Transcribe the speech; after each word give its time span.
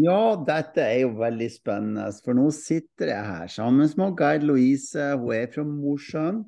Ja, 0.00 0.36
dette 0.46 0.80
er 0.80 1.00
jo 1.02 1.10
veldig 1.18 1.48
spennende, 1.52 2.06
for 2.24 2.36
nå 2.38 2.46
sitter 2.54 3.10
jeg 3.10 3.24
her 3.26 3.50
sammen 3.52 3.90
med 4.00 4.14
Geir 4.16 4.44
Louise. 4.46 5.08
Hun 5.20 5.34
er 5.34 5.50
fra 5.52 5.64
Mosjøen. 5.66 6.44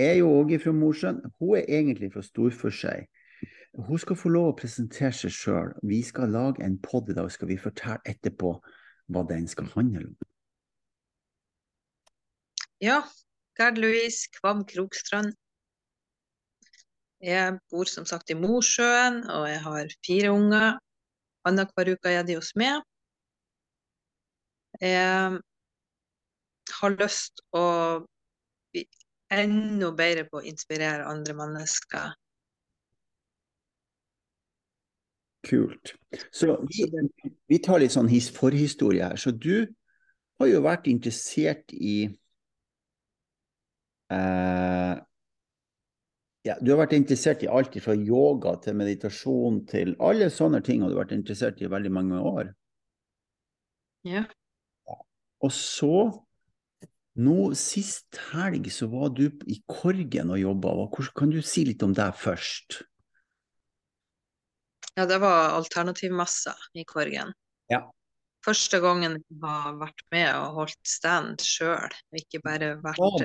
Er 0.00 0.16
jo 0.18 0.32
òg 0.40 0.56
fra 0.62 0.72
Mosjøen. 0.74 1.20
Hun 1.38 1.58
er 1.60 1.68
egentlig 1.68 2.08
fra 2.14 2.24
Storforsøy. 2.24 3.04
Hun 3.86 4.00
skal 4.00 4.18
få 4.18 4.32
lov 4.32 4.48
å 4.50 4.56
presentere 4.56 5.12
seg 5.14 5.34
sjøl. 5.36 5.74
Vi 5.86 6.00
skal 6.08 6.32
lage 6.34 6.64
en 6.64 6.78
pod 6.82 7.12
i 7.12 7.16
dag, 7.16 7.28
skal 7.30 7.50
vi 7.52 7.58
fortelle 7.60 8.00
etterpå 8.08 8.56
hva 9.12 9.22
den 9.28 9.46
skal 9.52 9.68
handle 9.76 10.08
om. 10.08 10.16
Ja, 12.82 13.02
Gerd 13.60 13.78
Louise 13.78 14.32
Kvam 14.40 14.64
Krokstrand. 14.68 15.36
Jeg 17.22 17.60
bor 17.70 17.88
som 17.88 18.08
sagt 18.08 18.32
i 18.32 18.40
Mosjøen, 18.40 19.22
og 19.30 19.46
jeg 19.52 19.62
har 19.68 19.96
fire 20.04 20.34
unger. 20.34 20.76
Annenhver 21.46 21.94
uke 21.94 22.10
er 22.10 22.26
de 22.26 22.40
hos 22.40 22.50
meg. 22.58 22.82
Jeg 24.80 25.40
har 26.80 26.96
lyst 27.00 27.42
å 27.56 27.64
bli 28.72 28.84
enda 29.32 29.90
bedre 29.96 30.26
på 30.28 30.40
å 30.40 30.46
inspirere 30.46 31.06
andre 31.08 31.34
mennesker. 31.38 32.14
Kult. 35.46 35.94
Så 36.34 36.56
vi, 36.66 36.86
vi 37.46 37.58
tar 37.62 37.80
litt 37.80 37.94
sånn 37.94 38.10
forhistorie 38.34 39.04
her. 39.12 39.18
Så 39.20 39.30
du 39.30 39.66
har 40.40 40.50
jo 40.50 40.62
vært 40.64 40.88
interessert 40.90 41.70
i 41.72 42.08
eh, 44.10 44.94
ja, 46.46 46.54
du 46.62 46.70
har 46.72 46.82
vært 46.84 46.96
interessert 46.98 47.42
i 47.42 47.50
alt 47.50 47.74
fra 47.82 47.94
yoga 47.94 48.56
til 48.62 48.76
meditasjon 48.78 49.62
til 49.70 49.94
alle 50.02 50.30
sånne 50.30 50.62
ting 50.66 50.82
har 50.82 50.92
du 50.92 50.98
vært 50.98 51.14
interessert 51.16 51.62
i 51.62 51.66
i 51.66 51.70
veldig 51.70 51.92
mange 51.94 52.20
år. 52.20 52.52
Ja. 54.06 54.26
Og 55.44 55.52
så, 55.52 56.08
nå 57.20 57.38
sist 57.58 58.20
helg, 58.32 58.68
så 58.72 58.88
var 58.92 59.12
du 59.16 59.26
i 59.50 59.58
Korgen 59.68 60.32
og 60.32 60.40
jobba. 60.40 60.74
Kan 61.16 61.32
du 61.34 61.40
si 61.44 61.66
litt 61.68 61.84
om 61.84 61.94
det 61.96 62.08
først? 62.20 62.80
Ja, 64.96 65.04
det 65.04 65.18
var 65.20 65.56
alternativmasser 65.58 66.70
i 66.78 66.86
Korgen. 66.88 67.34
Ja. 67.68 67.82
Første 68.46 68.78
gangen 68.80 69.18
jeg 69.18 69.40
har 69.42 69.74
vært 69.80 70.04
med 70.14 70.28
og 70.38 70.60
holdt 70.60 70.88
stand 70.88 71.42
sjøl, 71.42 71.92
ikke 72.16 72.40
bare 72.44 72.76
vært 72.80 73.02
oh, 73.02 73.16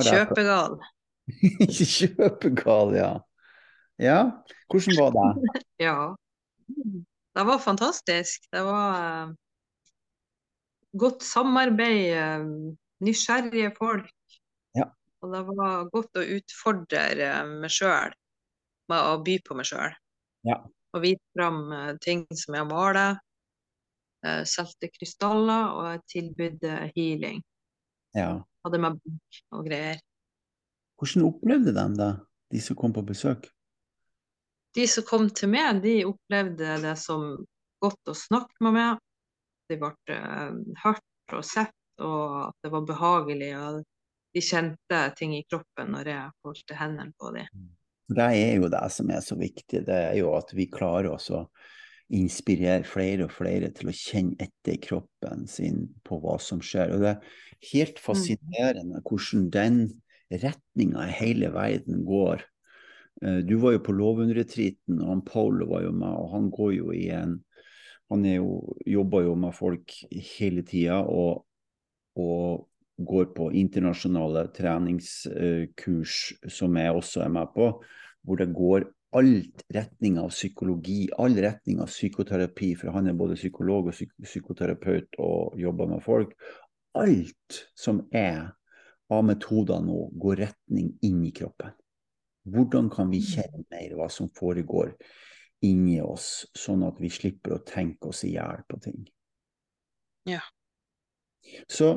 kjøpegal. 0.00 0.78
Kjøpegal, 1.94 2.96
ja. 2.96 3.12
Ja, 4.00 4.20
hvordan 4.72 4.96
var 4.96 5.14
det? 5.14 5.60
ja. 5.86 5.96
Det 7.36 7.44
var 7.46 7.58
fantastisk. 7.62 8.48
Det 8.50 8.62
var 8.64 9.28
uh, 9.28 9.34
godt 10.98 11.22
samarbeid, 11.26 12.14
uh, 12.16 12.74
nysgjerrige 13.04 13.70
folk. 13.78 14.10
Ja. 14.76 14.88
Og 15.22 15.34
det 15.34 15.42
var 15.48 15.88
godt 15.92 16.20
å 16.20 16.26
utfordre 16.36 17.06
uh, 17.20 17.54
meg 17.60 17.72
sjøl 17.74 18.14
med 18.90 18.98
å 18.98 19.18
by 19.22 19.38
på 19.46 19.56
meg 19.58 19.68
sjøl. 19.70 19.94
Ja. 20.48 20.58
Og 20.94 21.04
vise 21.04 21.22
fram 21.38 21.68
ting 22.02 22.24
som 22.34 22.56
jeg 22.58 22.66
maler. 22.66 23.20
Solgte 24.20 24.90
krystaller, 24.90 25.70
og 25.70 25.86
jeg 25.86 26.00
tilbød 26.12 26.64
healing. 26.96 27.38
Ja. 28.18 28.40
Hadde 28.66 28.80
med 28.82 28.98
bok 28.98 29.38
og 29.54 29.68
greier. 29.68 30.00
Hvordan 31.00 31.28
opplevde 31.30 31.72
de 31.72 31.84
det, 31.96 32.10
de 32.52 32.60
som 32.60 32.76
kom 32.76 32.92
på 32.92 33.04
besøk? 33.06 33.46
De 34.76 34.84
som 34.90 35.06
kom 35.06 35.30
til 35.30 35.52
meg, 35.54 35.80
de 35.84 35.94
opplevde 36.08 36.74
det 36.82 36.96
som 37.00 37.30
godt 37.80 38.12
å 38.12 38.16
snakke 38.16 38.66
med 38.66 38.76
meg. 38.76 39.00
De 39.70 39.78
ble 39.80 40.18
hørt 40.82 41.36
og 41.36 41.46
sett, 41.46 41.76
og 42.02 42.48
at 42.48 42.66
det 42.66 42.72
var 42.74 42.86
behagelig. 42.88 43.50
og 43.58 43.82
De 44.34 44.44
kjente 44.44 45.02
ting 45.18 45.36
i 45.36 45.44
kroppen 45.48 45.92
når 45.94 46.12
jeg 46.12 46.38
holdt 46.46 46.74
hendene 46.78 47.14
på 47.18 47.34
dem. 47.36 47.68
Det 48.10 48.26
er 48.26 48.56
jo 48.58 48.70
det 48.70 48.86
som 48.90 49.10
er 49.14 49.22
så 49.22 49.36
viktig, 49.38 49.84
det 49.86 50.00
er 50.10 50.16
jo 50.18 50.32
at 50.34 50.50
vi 50.56 50.66
klarer 50.70 51.12
oss 51.14 51.28
å 51.30 51.44
inspirere 52.10 52.82
flere 52.88 53.28
og 53.28 53.34
flere 53.34 53.68
til 53.74 53.90
å 53.90 53.94
kjenne 53.94 54.34
etter 54.42 54.80
kroppen 54.82 55.46
sin 55.50 55.84
på 56.06 56.18
hva 56.22 56.34
som 56.42 56.62
skjer. 56.64 56.96
Og 56.96 57.04
det 57.04 57.12
er 57.12 57.68
helt 57.70 58.00
mm. 58.00 58.02
fascinerende 58.02 59.02
hvordan 59.06 59.44
den 59.54 59.84
retninga 60.42 61.06
i 61.06 61.14
hele 61.20 61.52
verden 61.54 62.02
går. 62.08 62.42
Eh, 63.22 63.40
du 63.46 63.56
var 63.62 63.76
jo 63.76 63.84
på 63.86 63.94
Lovundretreaten, 63.94 64.98
og 64.98 65.14
han 65.14 65.22
Paul 65.26 65.62
var 65.70 65.86
jo 65.86 65.94
med, 65.94 66.10
og 66.10 66.34
han 66.34 66.50
går 66.54 66.74
jo 66.80 66.96
i 66.96 67.06
en 67.14 67.38
Han 68.10 68.24
jo, 68.26 68.74
jobber 68.86 69.24
jo 69.28 69.36
med 69.38 69.54
folk 69.54 69.94
hele 70.10 70.64
tida 70.66 71.00
og, 71.06 71.44
og, 72.18 72.66
går 73.00 73.30
på 73.32 73.46
internasjonale 73.56 74.42
treningskurs 74.52 76.16
som 76.52 76.74
jeg 76.76 76.92
også 76.92 77.22
er 77.24 77.30
med 77.32 77.48
på, 77.54 77.68
hvor 78.20 78.36
det 78.36 78.50
går 78.52 78.84
alt 79.16 79.64
retning 79.72 80.18
av 80.20 80.28
psykologi, 80.34 81.08
all 81.16 81.32
retning 81.40 81.80
av 81.80 81.88
psykoterapi, 81.88 82.74
for 82.76 82.92
han 82.92 83.08
er 83.08 83.16
både 83.16 83.38
psykolog 83.38 83.88
og 83.88 83.96
psyk 83.96 84.12
psykoterapeut 84.20 85.16
og 85.16 85.56
jobber 85.58 85.88
med 85.94 86.04
folk. 86.04 86.34
Alt 87.00 87.62
som 87.78 88.04
er 88.12 88.50
av 89.10 89.24
metoder 89.26 89.82
nå 89.82 90.10
går 90.20 90.44
retning 90.44 90.92
inn 91.06 91.24
i 91.26 91.32
kroppen. 91.34 91.72
Hvordan 92.50 92.92
kan 92.92 93.10
vi 93.10 93.20
mm. 93.20 93.30
kjenne 93.32 93.64
mer 93.72 93.96
hva 93.98 94.08
som 94.12 94.30
foregår 94.36 94.94
inni 95.66 96.00
oss, 96.00 96.46
sånn 96.56 96.84
at 96.86 97.00
vi 97.00 97.10
slipper 97.12 97.56
å 97.56 97.64
tenke 97.66 98.10
oss 98.10 98.24
i 98.24 98.34
hjel 98.34 98.64
på 98.68 98.78
ting? 98.82 99.04
Ja. 100.28 100.40
Så, 101.68 101.92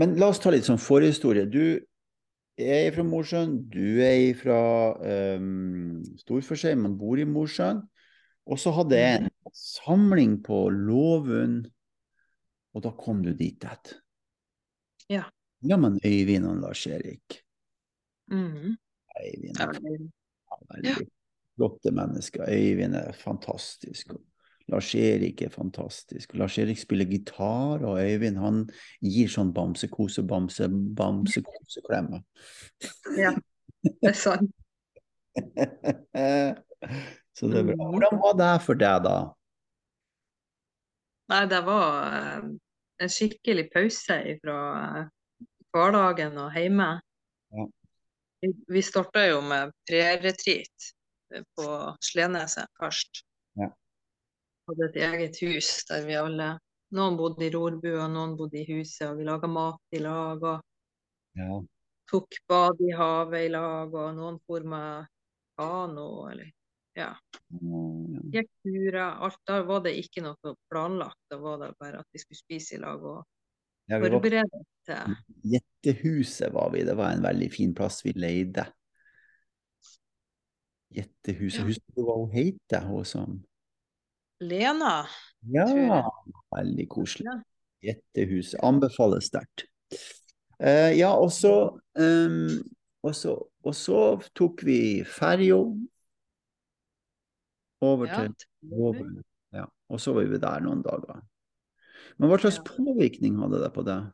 men 0.00 0.16
la 0.20 0.30
oss 0.32 0.40
ta 0.42 0.52
litt 0.52 0.68
sånn 0.68 0.80
forhistorie. 0.80 1.46
Du 1.50 1.80
er 2.60 2.90
fra 2.94 3.04
Mosjøen, 3.06 3.56
du 3.72 4.00
er 4.04 4.32
fra 4.38 4.60
um, 5.36 6.00
Storforskjei, 6.20 6.76
man 6.78 6.96
bor 7.00 7.20
i 7.20 7.28
Mosjøen. 7.28 7.82
Og 8.50 8.58
så 8.58 8.72
hadde 8.74 8.98
jeg 8.98 9.20
en 9.20 9.28
samling 9.54 10.38
på 10.44 10.64
Låvund, 10.74 11.68
og 12.74 12.84
da 12.86 12.92
kom 12.98 13.20
du 13.22 13.30
dit. 13.36 13.62
Et. 13.62 13.92
Ja. 15.12 15.28
Ja, 15.60 15.76
men 15.76 16.00
Øyvind 16.06 16.48
og 16.48 16.62
Lars-Erik. 16.64 17.42
Mm. 18.32 18.76
Øyvind 19.20 19.60
Ja. 19.60 19.68
veldig 20.70 21.08
flotte 21.56 21.92
mennesker. 21.94 22.44
Øyvind 22.48 22.94
er 22.98 23.12
fantastisk. 23.16 24.12
Lars-Erik 24.70 25.42
er 25.42 25.50
fantastisk. 25.50 26.34
Lars-Erik 26.38 26.78
spiller 26.78 27.04
gitar, 27.10 27.82
og 27.82 27.98
Øyvind 27.98 28.38
han 28.38 28.62
gir 29.02 29.30
sånn 29.30 29.52
bamsekose, 29.54 30.22
bamse, 30.22 30.68
bamsekose-klemmer. 30.70 32.22
Ja, 33.18 33.34
det 33.82 34.12
er 34.12 34.18
sant. 34.18 34.54
Så 37.36 37.48
det 37.48 37.60
er 37.62 37.68
bra. 37.70 37.90
Hvordan 37.90 38.20
var 38.22 38.34
det 38.38 38.54
for 38.66 38.78
deg, 38.78 39.02
da? 39.06 39.16
Nei, 41.30 41.44
det 41.50 41.60
var 41.66 42.14
eh, 42.18 42.46
en 43.00 43.12
skikkelig 43.12 43.68
pause 43.72 44.16
fra 44.42 44.56
hverdagen 45.70 46.38
og 46.42 46.56
hjemme. 46.58 46.88
Ja. 47.54 47.66
Vi, 48.42 48.50
vi 48.74 48.82
starta 48.82 49.26
jo 49.28 49.42
med 49.44 49.74
pre-retreat 49.88 50.90
på 51.56 51.66
Sleneset 52.04 52.70
først. 52.80 53.22
Ja. 53.60 53.70
Hadde 54.70 54.88
et 54.90 54.98
eget 55.08 55.40
hus 55.44 55.70
der 55.88 56.04
vi 56.06 56.18
alle 56.18 56.56
Noen 56.90 57.14
bodde 57.14 57.46
i 57.46 57.52
rorbua, 57.54 58.08
noen 58.10 58.32
bodde 58.34 58.58
i 58.58 58.66
huset, 58.66 59.04
og 59.06 59.20
vi 59.20 59.26
laga 59.28 59.46
mat 59.46 59.94
i 59.94 60.00
lag. 60.02 60.42
og 60.42 61.38
ja. 61.38 61.60
tok 62.10 62.38
bad 62.50 62.80
i 62.82 62.90
havet 62.98 63.46
i 63.46 63.52
lag, 63.52 63.94
og 63.94 64.16
noen 64.16 64.40
for 64.42 64.66
med 64.66 65.06
kano, 65.54 66.08
eller 66.32 66.50
ja. 66.98 67.12
Gikk 68.34 68.50
turer. 68.66 69.20
Alt 69.22 69.38
da 69.46 69.60
var 69.68 69.84
det 69.86 69.94
ikke 70.02 70.24
noe 70.24 70.56
planlagt, 70.70 71.20
da 71.30 71.38
var 71.38 71.62
det 71.62 71.70
bare 71.78 72.02
at 72.02 72.10
vi 72.10 72.24
skulle 72.24 72.42
spise 72.42 72.74
i 72.74 72.82
lag 72.82 73.06
og 73.06 73.22
ja, 73.90 74.00
forberede 74.02 74.64
til 74.86 75.14
Gjettehuset 75.50 76.50
var 76.54 76.74
vi, 76.74 76.82
det 76.86 76.98
var 76.98 77.14
en 77.14 77.22
veldig 77.22 77.50
fin 77.54 77.74
plass 77.74 78.02
vi 78.04 78.14
leide. 78.18 78.66
Jettehuset, 80.90 81.60
ja. 81.62 81.68
husker 81.68 81.94
du 81.94 82.02
hva 82.06 82.16
hun 82.18 82.32
het, 82.34 82.76
hun 82.86 83.06
som 83.06 83.38
Lena. 84.40 85.04
Ja, 85.52 85.66
veldig 86.56 86.86
koselig. 86.88 87.28
Gjettehuset. 87.84 88.60
Anbefales 88.64 89.28
sterkt. 89.28 89.66
Uh, 90.60 90.92
ja, 90.96 91.10
og 91.12 91.32
så, 91.32 91.52
um, 92.00 92.60
og 93.04 93.74
så, 93.76 93.98
tok 94.36 94.64
vi 94.64 94.80
ferja 95.08 95.60
over 97.80 98.08
ja. 98.08 98.22
til 98.28 98.72
over, 98.72 99.12
ja. 99.56 99.66
Og 99.88 100.00
så 100.00 100.12
var 100.16 100.28
vi 100.28 100.40
der 100.40 100.64
noen 100.64 100.82
dager. 100.84 101.20
Men 102.20 102.28
hva 102.28 102.40
slags 102.40 102.60
påvirkning 102.64 103.38
hadde 103.40 103.62
det 103.62 103.70
på 103.76 103.84
deg? 103.84 104.10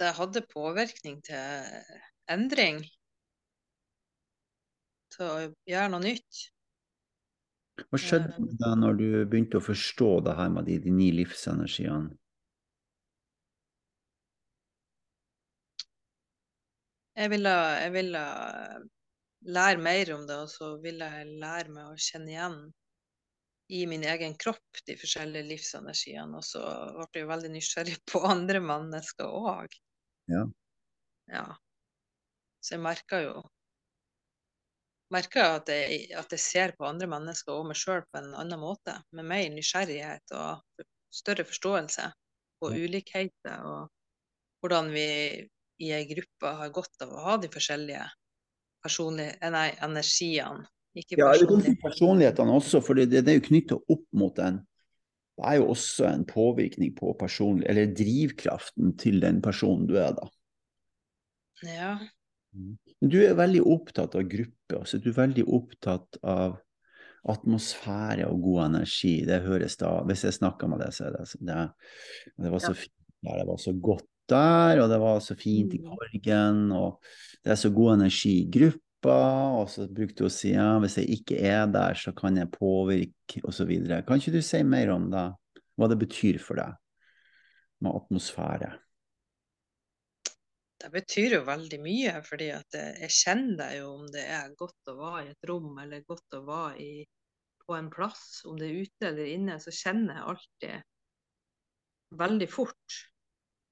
Det 0.00 0.14
hadde 0.16 0.40
påvirkning 0.52 1.20
til 1.24 1.68
endring. 2.32 2.80
Til 5.12 5.28
å 5.28 5.36
gjøre 5.68 5.92
noe 5.92 6.04
nytt. 6.04 6.46
Hva 7.88 8.00
skjedde 8.00 8.36
med 8.40 8.58
da 8.60 8.74
når 8.76 8.98
du 8.98 9.06
begynte 9.28 9.58
å 9.58 9.64
forstå 9.64 10.10
det 10.26 10.36
her 10.38 10.50
med 10.52 10.68
de, 10.68 10.78
de 10.84 10.92
ni 10.92 11.08
livsenergiene? 11.16 12.12
Jeg 17.12 17.28
ville, 17.28 17.52
jeg 17.76 17.92
ville 17.92 18.20
lære 19.52 19.80
mer 19.84 20.12
om 20.14 20.22
det, 20.28 20.36
og 20.44 20.48
så 20.48 20.70
ville 20.80 21.08
jeg 21.16 21.34
lære 21.42 21.72
meg 21.74 21.90
å 21.90 21.98
kjenne 22.00 22.32
igjen 22.32 22.56
i 23.72 23.82
min 23.88 24.04
egen 24.04 24.34
kropp 24.40 24.80
de 24.86 24.96
forskjellige 25.00 25.48
livsenergiene. 25.50 26.40
Og 26.40 26.44
så 26.46 26.62
ble 27.12 27.22
jeg 27.22 27.30
veldig 27.30 27.52
nysgjerrig 27.52 27.98
på 28.08 28.22
andre 28.28 28.62
mennesker 28.64 29.28
òg. 29.28 29.76
Ja. 30.32 30.46
Ja. 31.32 31.46
Så 32.62 32.76
jeg 32.76 32.84
merker 32.84 33.26
jo 33.26 33.34
merker 35.12 35.58
at 35.58 35.68
jeg, 35.68 36.06
at 36.16 36.30
jeg 36.32 36.40
ser 36.40 36.74
på 36.78 36.86
andre 36.88 37.08
mennesker 37.10 37.52
og 37.54 37.68
meg 37.68 37.76
sjøl 37.76 38.04
på 38.08 38.20
en 38.20 38.32
annen 38.38 38.60
måte, 38.60 38.94
med 39.12 39.28
mer 39.28 39.48
nysgjerrighet 39.52 40.34
og 40.38 40.84
større 41.12 41.44
forståelse 41.44 42.06
og 42.62 42.76
ulikheter, 42.78 43.64
og 43.66 43.90
hvordan 44.62 44.92
vi 44.94 45.06
i 45.82 45.90
ei 45.92 46.04
gruppe 46.08 46.52
har 46.60 46.72
godt 46.72 47.04
av 47.04 47.12
å 47.12 47.24
ha 47.26 47.38
de 47.42 47.50
forskjellige 47.52 48.04
personlige, 48.82 49.36
eh, 49.40 49.50
nei, 49.52 49.68
energiene. 49.82 50.68
Ikke 50.94 51.16
Ja, 51.16 51.32
personlighetene 51.80 52.52
også, 52.52 52.82
for 52.84 52.98
det, 52.98 53.08
det 53.10 53.24
er 53.24 53.38
jo 53.38 53.46
knytta 53.48 53.78
opp 53.80 54.04
mot 54.12 54.34
den. 54.36 54.60
Det 55.40 55.46
er 55.48 55.58
jo 55.58 55.70
også 55.72 56.04
en 56.10 56.26
påvirkning 56.28 56.90
på 56.92 57.14
personlig 57.16 57.64
Eller 57.70 57.94
drivkraften 57.96 58.90
til 59.00 59.16
den 59.22 59.40
personen 59.42 59.86
du 59.88 59.96
er, 59.96 60.12
da. 60.12 60.28
Ja. 61.64 61.94
Du 63.00 63.16
er 63.24 63.34
veldig 63.38 63.62
opptatt 63.64 64.14
av 64.18 64.28
gruppe. 64.28 64.76
Altså, 64.76 65.00
du 65.00 65.10
er 65.12 65.18
veldig 65.22 65.46
opptatt 65.48 66.20
av 66.22 66.60
atmosfære 67.32 68.26
og 68.28 68.40
god 68.42 68.64
energi. 68.66 69.14
Det 69.26 69.42
høres 69.44 69.78
da 69.80 70.00
Hvis 70.08 70.24
jeg 70.26 70.38
snakker 70.40 70.70
med 70.70 70.82
deg, 70.82 70.94
så 70.94 71.08
er 71.08 71.16
det 71.16 71.26
det, 71.40 71.66
det 72.42 72.52
var 72.52 72.62
så 72.62 72.74
fint 72.74 72.98
der, 73.22 73.38
det 73.38 73.46
var 73.46 73.60
så 73.62 73.72
godt 73.78 74.08
der, 74.32 74.80
og 74.82 74.88
det 74.90 74.98
var 75.02 75.20
så 75.22 75.36
fint 75.38 75.74
i 75.76 75.78
Mm. 75.78 75.92
Korgen, 75.92 76.72
og 76.72 77.02
det 77.44 77.52
er 77.52 77.60
så 77.60 77.70
god 77.70 77.94
energi 77.94 78.40
i 78.40 78.50
gruppa. 78.50 79.18
Og 79.62 79.70
så 79.70 79.86
brukte 79.90 80.22
hun 80.22 80.30
å 80.30 80.34
si 80.34 80.52
ja, 80.52 80.78
hvis 80.78 80.98
jeg 80.98 81.10
ikke 81.18 81.38
er 81.38 81.66
der, 81.66 81.94
så 81.94 82.12
kan 82.14 82.36
jeg 82.36 82.50
påvirke, 82.50 83.42
osv. 83.44 83.70
Kan 84.06 84.18
ikke 84.18 84.34
du 84.34 84.42
si 84.42 84.62
mer 84.62 84.90
om 84.94 85.10
det? 85.10 85.26
Hva 85.78 85.88
det 85.88 85.98
betyr 85.98 86.38
for 86.38 86.60
deg 86.60 86.74
med 87.82 87.96
atmosfære? 87.98 88.81
Det 90.82 90.90
betyr 90.90 91.36
jo 91.36 91.42
veldig 91.46 91.78
mye, 91.84 92.12
fordi 92.26 92.48
at 92.50 92.74
jeg, 92.74 92.94
jeg 93.04 93.12
kjenner 93.14 93.56
det 93.60 93.76
jo 93.78 93.90
om 93.94 94.06
det 94.10 94.24
er 94.34 94.54
godt 94.58 94.90
å 94.90 94.96
være 94.98 95.26
i 95.28 95.30
et 95.34 95.46
rom, 95.50 95.70
eller 95.78 96.02
godt 96.08 96.34
å 96.38 96.40
være 96.46 96.80
i, 96.82 97.04
på 97.62 97.76
en 97.78 97.90
plass. 97.92 98.24
Om 98.50 98.56
det 98.58 98.66
er 98.70 98.80
ute 98.82 99.08
eller 99.12 99.30
inne, 99.30 99.58
så 99.62 99.70
kjenner 99.74 100.18
jeg 100.18 100.28
alltid 100.34 100.88
veldig 102.22 102.48
fort 102.52 102.98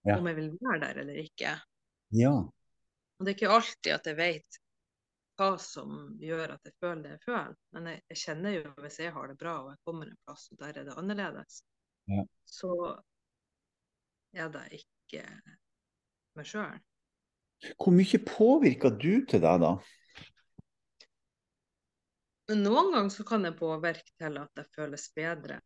Ja. 0.06 0.16
om 0.16 0.26
jeg 0.30 0.36
vil 0.38 0.50
være 0.62 0.78
der 0.86 1.00
eller 1.02 1.18
ikke. 1.20 1.50
Ja. 2.16 2.30
Og 2.40 3.26
det 3.26 3.34
er 3.34 3.36
ikke 3.36 3.50
alltid 3.58 3.92
at 3.98 4.06
jeg 4.08 4.16
vet 4.16 4.60
hva 5.40 5.50
som 5.60 5.90
gjør 6.20 6.54
at 6.54 6.64
jeg 6.68 6.74
føler 6.80 7.02
det 7.04 7.10
jeg 7.16 7.22
føler, 7.26 7.52
men 7.76 7.86
jeg, 7.90 8.00
jeg 8.12 8.18
kjenner 8.22 8.54
jo 8.54 8.72
hvis 8.80 8.98
jeg 9.02 9.12
har 9.16 9.28
det 9.28 9.36
bra 9.40 9.54
og 9.64 9.68
jeg 9.74 9.80
kommer 9.88 10.08
en 10.08 10.18
plass 10.24 10.46
og 10.52 10.58
der 10.62 10.78
er 10.80 10.88
det 10.88 10.96
annerledes, 11.00 11.60
Ja. 12.08 12.24
så 12.48 12.72
er 14.36 14.48
det 14.56 14.64
ikke 14.80 15.24
meg 16.38 16.48
sjøl. 16.48 16.80
Hvor 17.76 17.92
mye 17.92 18.20
påvirker 18.24 18.94
du 18.96 19.24
til 19.28 19.42
deg, 19.42 19.64
da? 19.64 19.74
Noen 22.50 22.92
ganger 22.94 23.12
så 23.14 23.24
kan 23.26 23.44
jeg 23.46 23.58
påvirke 23.58 24.14
til 24.18 24.38
at 24.40 24.50
det 24.58 24.66
føles 24.74 25.04
bedre. 25.14 25.60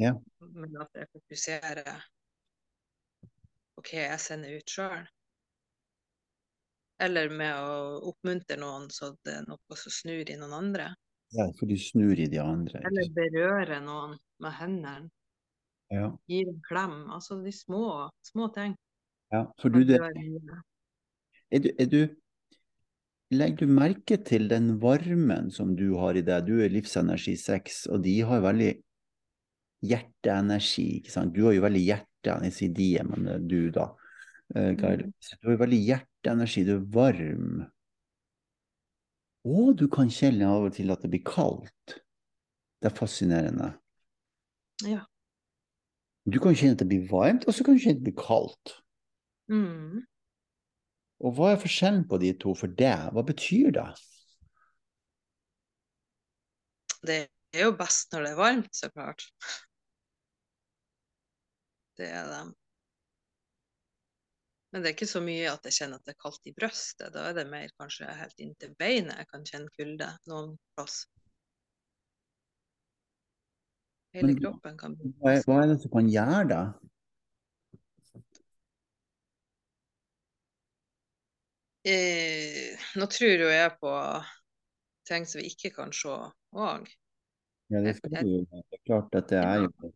Ja. 0.00 0.14
Men 0.40 0.76
at 0.80 0.96
jeg 0.96 1.10
fokuserer 1.12 2.04
på 3.76 3.84
hva 3.84 4.04
jeg 4.06 4.22
sender 4.22 4.56
ut 4.56 4.72
sjøl. 4.72 5.04
Eller 7.02 7.28
med 7.28 7.52
å 7.60 7.98
oppmuntre 8.08 8.56
noen 8.60 8.86
så 8.92 9.10
det 9.26 9.34
er 9.42 9.50
noe 9.50 9.76
som 9.76 9.92
snur 9.92 10.30
i 10.32 10.38
noen 10.40 10.54
andre. 10.56 10.88
Ja, 11.34 11.50
for 11.58 11.68
du 11.68 11.76
snur 11.80 12.16
i 12.16 12.28
de 12.30 12.38
andre. 12.40 12.80
ikke 12.80 12.88
Eller 12.88 13.12
berøre 13.18 13.80
noen 13.84 14.16
med 14.40 14.56
hendene. 14.56 15.10
Ja. 15.92 16.08
Gir 16.30 16.48
en 16.50 16.62
klem. 16.66 16.96
Altså 17.12 17.36
de 17.42 17.52
små, 17.52 18.08
små 18.24 18.48
ting. 18.54 18.74
ja. 19.34 19.44
For 19.60 19.74
du, 19.74 19.82
det. 19.84 20.00
Er 21.50 21.64
du, 21.64 21.70
er 21.78 21.90
du 21.90 22.00
Legger 23.34 23.66
du 23.66 23.72
merke 23.74 24.20
til 24.22 24.44
den 24.46 24.76
varmen 24.78 25.48
som 25.50 25.72
du 25.74 25.96
har 25.98 26.14
i 26.14 26.22
deg? 26.22 26.46
Du 26.46 26.60
er 26.62 26.70
livsenergi 26.70 27.34
6, 27.34 27.88
og 27.90 28.04
de 28.04 28.20
har 28.22 28.44
veldig 28.44 28.68
hjerteenergi, 29.82 30.84
ikke 31.00 31.10
sant? 31.10 31.34
Du 31.34 31.48
har 31.48 31.56
jo 31.56 31.64
veldig 31.64 31.82
hjerteenergi, 31.82 32.68
de, 32.76 32.86
men 33.08 33.26
er 33.32 33.42
du, 33.42 33.72
da. 33.74 33.88
Eh, 34.54 34.70
Geir. 34.78 35.02
Mm. 35.08 35.16
Du 35.42 35.50
har 35.50 35.58
veldig 35.64 35.82
hjerteenergi, 35.88 36.64
du 36.68 36.72
er 36.76 36.86
varm. 36.94 37.66
Og 39.46 39.74
du 39.78 39.88
kan 39.90 40.10
kjenne 40.10 40.46
av 40.46 40.70
og 40.70 40.78
til 40.78 40.94
at 40.94 41.02
det 41.02 41.10
blir 41.10 41.26
kaldt. 41.26 41.98
Det 42.78 42.92
er 42.92 42.94
fascinerende. 42.94 43.72
Ja. 44.86 45.02
Du 46.30 46.38
kan 46.42 46.54
kjenne 46.54 46.78
at 46.78 46.82
det 46.82 46.92
blir 46.94 47.10
varmt, 47.10 47.46
og 47.46 47.54
så 47.54 47.66
kan 47.66 47.74
du 47.74 47.82
kjenne 47.82 47.98
at 47.98 48.04
det 48.04 48.12
blir 48.12 48.22
kaldt. 48.22 48.78
Mm. 49.50 50.06
Og 51.24 51.32
hva 51.36 51.52
er 51.52 51.62
forskjellen 51.62 52.04
på 52.10 52.18
de 52.20 52.34
to 52.36 52.52
for 52.58 52.72
deg? 52.80 53.08
Hva 53.16 53.24
betyr 53.24 53.72
det? 53.76 53.86
Det 57.06 57.18
er 57.56 57.64
jo 57.64 57.72
best 57.78 58.12
når 58.12 58.26
det 58.26 58.30
er 58.34 58.40
varmt, 58.40 58.72
så 58.76 58.90
klart. 58.92 59.24
Det 61.96 62.08
er 62.12 62.28
det. 62.28 62.44
Men 64.72 64.82
det 64.82 64.90
er 64.90 64.96
ikke 64.96 65.08
så 65.08 65.22
mye 65.24 65.48
at 65.48 65.64
jeg 65.64 65.76
kjenner 65.78 66.00
at 66.00 66.08
det 66.08 66.12
er 66.12 66.20
kaldt 66.20 66.48
i 66.50 66.52
brøstet. 66.56 67.12
Da 67.14 67.28
er 67.30 67.36
det 67.38 67.46
mer 67.48 67.70
kanskje 67.80 68.10
helt 68.18 68.42
inntil 68.44 68.74
beinet 68.76 69.22
jeg 69.22 69.28
kan 69.30 69.46
kjenne 69.48 69.72
kulde 69.78 70.08
noen 70.28 70.56
plass. 70.76 71.06
Hele 74.16 74.34
kroppen 74.36 74.76
kan 74.80 74.96
bli 74.96 75.12
hva 75.20 75.62
er 75.62 75.70
det 75.72 75.78
som 75.80 75.92
kan 75.92 76.10
gjøre 76.12 76.44
det? 76.52 76.60
Eh, 81.86 82.86
Nå 82.98 83.08
tror 83.12 83.42
jo 83.46 83.50
jeg 83.52 83.74
på 83.80 83.92
ting 85.06 85.26
som 85.28 85.40
vi 85.40 85.50
ikke 85.52 85.70
kan 85.76 85.92
se 85.94 86.14
òg. 86.56 86.88
Ja, 87.70 87.82
det 87.82 87.96
skal 87.98 88.18
du 88.22 88.30
jo. 88.30 88.42
Det 88.50 88.78
er 88.78 88.82
klart 88.86 89.16
at 89.18 89.30
det 89.30 89.40
er 89.42 89.64
jo 89.64 89.92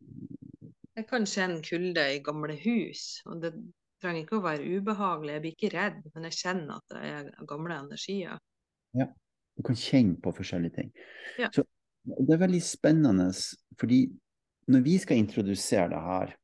Jeg 0.98 1.06
kan 1.10 1.26
kjenne 1.26 1.62
kulde 1.64 2.06
i 2.14 2.22
gamle 2.24 2.56
hus, 2.60 3.22
og 3.26 3.42
det 3.42 3.52
trenger 4.02 4.24
ikke 4.24 4.38
å 4.40 4.44
være 4.44 4.78
ubehagelig. 4.78 5.34
Jeg 5.36 5.44
blir 5.44 5.56
ikke 5.56 5.72
redd, 5.74 6.00
men 6.14 6.26
jeg 6.28 6.38
kjenner 6.38 6.80
at 6.80 6.94
det 6.94 7.10
er 7.10 7.46
gamle 7.48 7.78
energier. 7.86 8.40
Ja, 8.98 9.06
Du 9.56 9.62
kan 9.66 9.76
kjenne 9.76 10.16
på 10.22 10.32
forskjellige 10.32 10.76
ting. 10.78 10.90
Ja. 11.38 11.50
Så 11.52 11.66
det 12.06 12.32
er 12.32 12.40
veldig 12.40 12.62
spennende, 12.64 13.26
fordi 13.78 14.06
når 14.70 14.84
vi 14.86 14.94
skal 15.02 15.20
introdusere 15.20 15.90
det 15.92 16.04
her, 16.06 16.36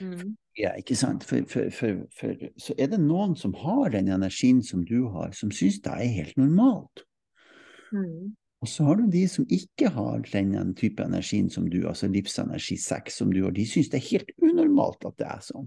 Mm. 0.00 0.36
Ja, 0.58 0.70
ikke 0.78 0.96
sant, 0.96 1.24
for, 1.26 1.42
for, 1.50 1.70
for, 1.74 2.04
for, 2.14 2.46
så 2.60 2.76
er 2.78 2.92
det 2.92 3.00
noen 3.02 3.34
som 3.38 3.54
har 3.58 3.90
den 3.94 4.08
energien 4.14 4.62
som 4.62 4.84
du 4.86 5.08
har, 5.14 5.32
som 5.34 5.50
syns 5.54 5.80
det 5.82 5.92
er 5.92 6.12
helt 6.14 6.36
normalt. 6.40 7.04
Mm. 7.94 8.34
Og 8.64 8.70
så 8.70 8.86
har 8.86 8.96
du 8.96 9.08
de 9.12 9.26
som 9.28 9.44
ikke 9.52 9.90
har 9.92 10.22
den 10.30 10.74
type 10.78 11.02
energien 11.04 11.50
som 11.52 11.66
du, 11.70 11.82
altså 11.88 12.08
livsenergi 12.08 12.78
6 12.80 13.18
som 13.20 13.32
du 13.32 13.42
har, 13.44 13.52
de 13.52 13.66
syns 13.68 13.90
det 13.92 13.98
er 14.00 14.08
helt 14.12 14.30
unormalt 14.40 15.04
at 15.04 15.18
det 15.20 15.26
er 15.28 15.42
sånn. 15.44 15.66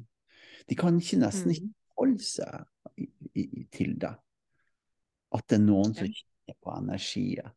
De 0.67 0.75
kan 0.75 0.98
ikke 0.98 1.20
nesten 1.22 1.53
ikke 1.53 1.67
Mm. 1.67 1.75
holde 1.98 2.24
seg 2.24 2.65
i, 2.98 3.08
i, 3.36 3.67
til 3.74 3.94
det. 4.01 4.15
At 5.34 5.46
det 5.50 5.60
er 5.60 5.63
noen 5.65 5.94
som 5.94 6.08
kjenner 6.08 6.58
på 6.63 6.74
energien. 6.74 7.53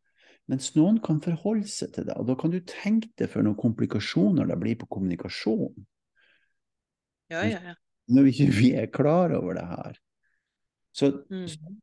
Mens 0.51 0.73
noen 0.75 0.99
kan 1.05 1.21
forholde 1.23 1.69
seg 1.71 1.93
til 1.95 2.07
det, 2.09 2.17
og 2.19 2.27
da 2.27 2.35
kan 2.35 2.51
du 2.51 2.59
tenke 2.67 3.11
deg 3.21 3.31
for 3.31 3.47
noen 3.47 3.59
komplikasjoner 3.59 4.49
det 4.51 4.57
blir 4.59 4.79
på 4.81 4.89
kommunikasjon. 4.91 5.87
Ja, 7.31 7.45
ja, 7.47 7.61
ja. 7.71 7.75
Når 8.11 8.27
vi 8.27 8.31
ikke 8.35 8.53
vi 8.57 8.71
er 8.75 8.87
klar 8.91 9.33
over 9.39 9.55
det 9.55 9.67
her. 9.67 9.99
Så 10.93 11.13
Mm. 11.31 11.81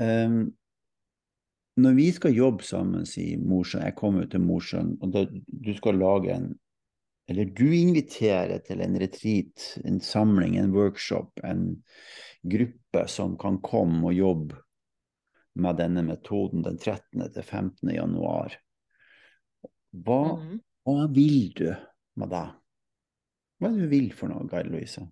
Ehm, 0.00 0.52
når 1.76 1.94
vi 1.94 2.10
skal 2.12 2.34
jobbe 2.34 2.62
sammen, 2.66 3.06
sier 3.06 3.38
Mosjøen, 3.38 3.84
jeg 3.84 3.96
kommer 3.98 4.26
til 4.30 4.40
Mosjøen, 4.40 4.96
og 5.02 5.12
da, 5.14 5.24
du 5.46 5.74
skal 5.74 5.98
lage 5.98 6.34
en 6.36 6.48
Eller 7.30 7.44
du 7.44 7.66
inviterer 7.76 8.58
til 8.64 8.80
en 8.80 8.94
retreat, 8.96 9.78
en 9.84 9.98
samling, 10.00 10.54
en 10.56 10.70
workshop, 10.72 11.28
en 11.44 11.82
gruppe 12.42 13.02
som 13.06 13.34
kan 13.36 13.58
komme 13.60 14.00
og 14.08 14.14
jobbe 14.16 14.56
med 15.60 15.76
denne 15.76 16.02
metoden 16.06 16.62
den 16.64 16.78
13. 16.78 17.28
til 17.34 17.42
15. 17.42 17.90
januar. 17.92 18.56
Hva, 19.92 20.38
Mm. 20.40 20.60
hva 20.86 21.06
vil 21.12 21.52
du 21.52 21.76
med 22.16 22.30
det? 22.30 22.46
Hva 23.58 23.68
er 23.68 23.74
det 23.74 23.86
du 23.86 23.90
vil 23.90 24.12
for 24.14 24.30
noe, 24.30 24.46
Geir 24.50 24.68
Louise? 24.70 25.02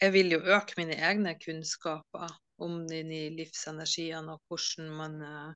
Jeg 0.00 0.12
vil 0.14 0.32
jo 0.32 0.38
øke 0.54 0.76
mine 0.78 0.96
egne 1.08 1.34
kunnskaper 1.42 2.32
om 2.64 2.78
dine 2.88 3.28
livsenergiene 3.36 4.36
og 4.36 4.40
hvordan 4.48 4.92
man 5.00 5.16
uh, 5.20 5.50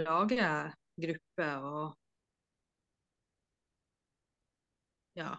lager 0.00 0.72
grupper 1.02 1.66
og 1.72 1.96
ja. 5.18 5.34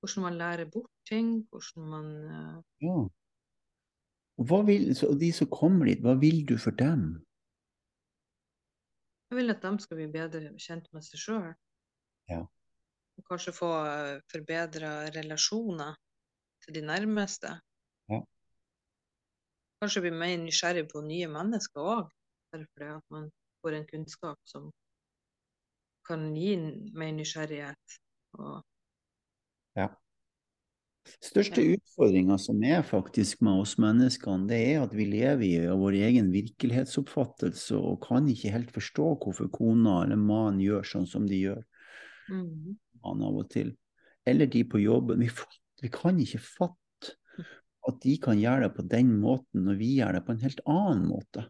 Hvordan 0.00 0.22
man 0.22 0.38
lærer 0.42 0.70
bort 0.70 0.92
ting, 1.08 1.48
hvordan 1.48 1.88
man 1.94 2.10
uh, 2.36 2.64
Ja. 2.82 2.98
Og 4.36 4.66
vil, 4.68 4.90
så 4.96 5.08
de 5.16 5.30
som 5.32 5.48
kommer 5.48 5.88
dit, 5.88 6.02
hva 6.04 6.12
vil 6.20 6.42
du 6.48 6.56
for 6.60 6.76
dem? 6.76 7.06
Jeg 9.30 9.38
vil 9.40 9.50
at 9.50 9.64
de 9.64 9.72
skal 9.82 9.98
bli 9.98 10.08
bedre 10.12 10.52
kjent 10.60 10.90
med 10.94 11.04
seg 11.06 11.22
sjøl. 11.22 11.54
Ja. 12.30 12.42
Og 13.16 13.30
kanskje 13.30 13.54
få 13.56 13.70
forbedra 14.30 15.08
relasjoner 15.14 15.96
til 16.62 16.76
de 16.76 16.84
nærmeste. 16.84 17.56
Ja. 18.12 18.20
Kanskje 19.80 20.04
bli 20.04 20.12
mer 20.14 20.36
nysgjerrig 20.44 20.86
på 20.92 21.02
nye 21.06 21.28
mennesker 21.32 21.80
òg, 21.96 22.12
bare 22.52 22.68
fordi 22.68 22.92
at 22.92 23.06
man 23.16 23.30
får 23.64 23.78
en 23.78 23.88
kunnskap 23.88 24.38
som 24.48 24.68
kan 26.06 26.28
gi 26.36 26.54
mer 26.94 27.12
nysgjerrighet. 27.16 28.00
Og 28.38 28.62
Ja. 29.76 29.88
Største 31.22 31.62
utfordringa 31.62 32.36
som 32.40 32.62
er 32.66 32.82
faktisk 32.86 33.42
med 33.46 33.62
oss 33.62 33.76
menneskene, 33.80 34.48
det 34.50 34.58
er 34.72 34.84
at 34.84 34.94
vi 34.96 35.06
lever 35.08 35.44
i 35.46 35.76
vår 35.80 35.98
egen 36.08 36.32
virkelighetsoppfattelse 36.34 37.78
og 37.78 38.00
kan 38.04 38.26
ikke 38.30 38.52
helt 38.54 38.72
forstå 38.74 39.08
hvorfor 39.22 39.50
kona 39.54 40.00
eller 40.04 40.20
mannen 40.20 40.62
gjør 40.64 40.86
sånn 40.86 41.06
som 41.08 41.28
de 41.28 41.38
gjør 41.44 41.62
mm, 42.30 42.74
han 43.06 43.26
av 43.28 43.38
og 43.42 43.50
til. 43.54 43.72
Eller 44.26 44.50
de 44.50 44.64
på 44.66 44.82
jobben. 44.82 45.22
Vi, 45.22 45.30
vi 45.84 45.92
kan 45.94 46.18
ikke 46.22 46.42
fatte 46.42 47.14
at 47.86 48.00
de 48.02 48.16
kan 48.22 48.40
gjøre 48.40 48.66
det 48.66 48.74
på 48.76 48.86
den 48.90 49.14
måten 49.22 49.66
når 49.68 49.78
vi 49.78 49.92
gjør 50.00 50.18
det 50.18 50.24
på 50.26 50.34
en 50.34 50.42
helt 50.42 50.64
annen 50.66 51.06
måte. 51.06 51.46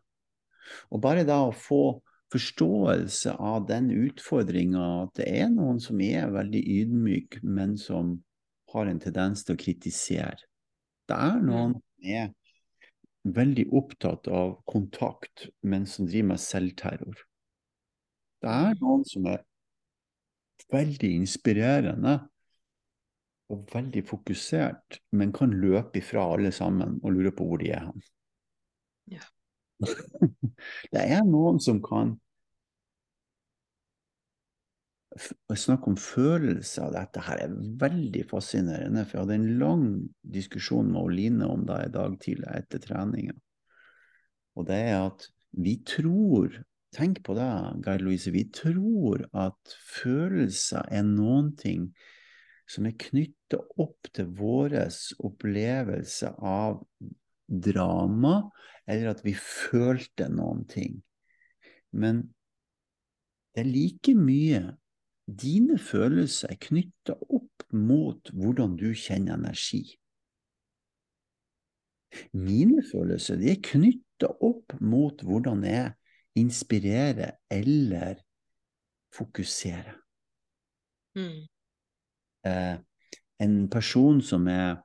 Og 0.92 1.00
bare 1.00 1.24
da 1.24 1.40
å 1.46 1.54
få 1.54 1.98
forståelse 2.34 3.36
av 3.38 3.68
den 3.68 3.88
utfordringa 3.94 4.84
at 5.04 5.14
det 5.20 5.28
er 5.40 5.50
noen 5.52 5.78
som 5.82 6.00
er 6.02 6.32
veldig 6.34 6.62
ydmyk, 6.80 7.38
men 7.46 7.76
som 7.80 8.16
har 8.72 8.90
en 8.90 9.00
tendens 9.00 9.44
til 9.46 9.56
å 9.56 9.60
kritisere. 9.60 10.42
Det 11.06 11.16
er 11.16 11.38
noen 11.42 11.76
som 11.78 12.10
er 12.16 12.32
veldig 13.36 13.66
opptatt 13.74 14.28
av 14.30 14.56
kontakt, 14.70 15.48
men 15.62 15.86
som 15.90 16.06
driver 16.06 16.32
med 16.34 16.42
selvterror. 16.42 17.20
Det 18.42 18.52
er 18.52 18.78
noen 18.80 19.04
som 19.08 19.26
er 19.30 19.42
veldig 20.72 21.12
inspirerende 21.20 22.18
og 23.52 23.66
veldig 23.70 24.02
fokusert, 24.06 25.00
men 25.14 25.32
kan 25.34 25.54
løpe 25.54 26.00
ifra 26.00 26.26
alle 26.34 26.50
sammen 26.54 26.98
og 27.02 27.14
lure 27.14 27.32
på 27.34 27.46
hvor 27.46 27.62
de 27.62 27.70
er 27.74 27.86
hen. 27.86 28.06
Ja. 29.16 29.26
det 30.94 31.02
er 31.02 31.26
noen 31.26 31.60
som 31.62 31.78
kan 31.84 32.16
snakke 35.18 35.90
om 35.90 35.96
følelser. 36.00 36.92
Dette 36.94 37.24
her 37.26 37.42
er 37.46 37.56
veldig 37.80 38.24
fascinerende, 38.30 39.04
for 39.04 39.18
jeg 39.18 39.26
hadde 39.26 39.38
en 39.40 39.58
lang 39.60 39.86
diskusjon 40.36 40.92
med 40.92 41.02
Oline 41.02 41.48
om 41.50 41.66
det 41.68 41.80
i 41.86 41.92
dag 41.96 42.16
tidlig 42.22 42.52
etter 42.52 42.82
treninga. 42.82 43.36
Og 44.56 44.68
det 44.68 44.80
er 44.88 44.98
at 45.06 45.28
vi 45.56 45.78
tror 45.86 46.62
Tenk 46.96 47.18
på 47.26 47.34
det, 47.36 47.46
Geir 47.84 48.00
Louise. 48.00 48.30
Vi 48.32 48.46
tror 48.56 49.26
at 49.36 49.72
følelser 49.84 50.86
er 50.88 51.02
noen 51.04 51.50
ting 51.58 51.90
som 52.70 52.86
er 52.88 52.96
knytta 52.96 53.58
opp 53.82 54.08
til 54.16 54.30
vår 54.38 54.78
opplevelse 55.26 56.30
av 56.40 56.80
drama, 57.46 58.38
eller 58.88 59.12
at 59.12 59.20
vi 59.26 59.34
følte 59.36 60.30
noen 60.32 60.64
ting. 60.70 60.96
Men 61.92 62.24
det 63.52 63.66
er 63.66 63.70
like 63.74 64.16
mye 64.16 64.62
dine 65.26 65.78
følelser 65.78 66.54
er 66.54 66.60
knytta 66.62 67.16
opp 67.26 67.66
mot 67.74 68.30
hvordan 68.32 68.76
du 68.78 68.92
kjenner 68.94 69.34
energi. 69.34 69.82
Mine 72.32 72.84
følelser 72.86 73.40
de 73.40 73.50
er 73.52 73.62
knytta 73.64 74.30
opp 74.44 74.76
mot 74.80 75.20
hvordan 75.26 75.64
jeg 75.66 75.92
inspirerer 76.38 77.36
eller 77.50 78.22
fokuserer. 79.16 79.96
mm, 81.16 81.46
Eh, 82.46 82.78
en 83.42 83.68
person 83.68 84.20
som 84.22 84.46
er 84.46 84.76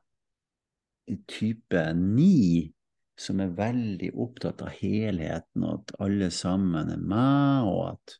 type 1.29 1.83
ni, 1.93 2.71
som 3.19 3.41
er 3.43 3.53
veldig 3.53 4.09
opptatt 4.17 4.63
av 4.65 4.73
helheten, 4.79 5.65
og 5.67 5.81
at 5.83 5.93
alle 6.01 6.31
sammen 6.33 6.89
er 6.89 7.03
med, 7.03 7.67
og 7.69 7.83
at, 7.91 8.15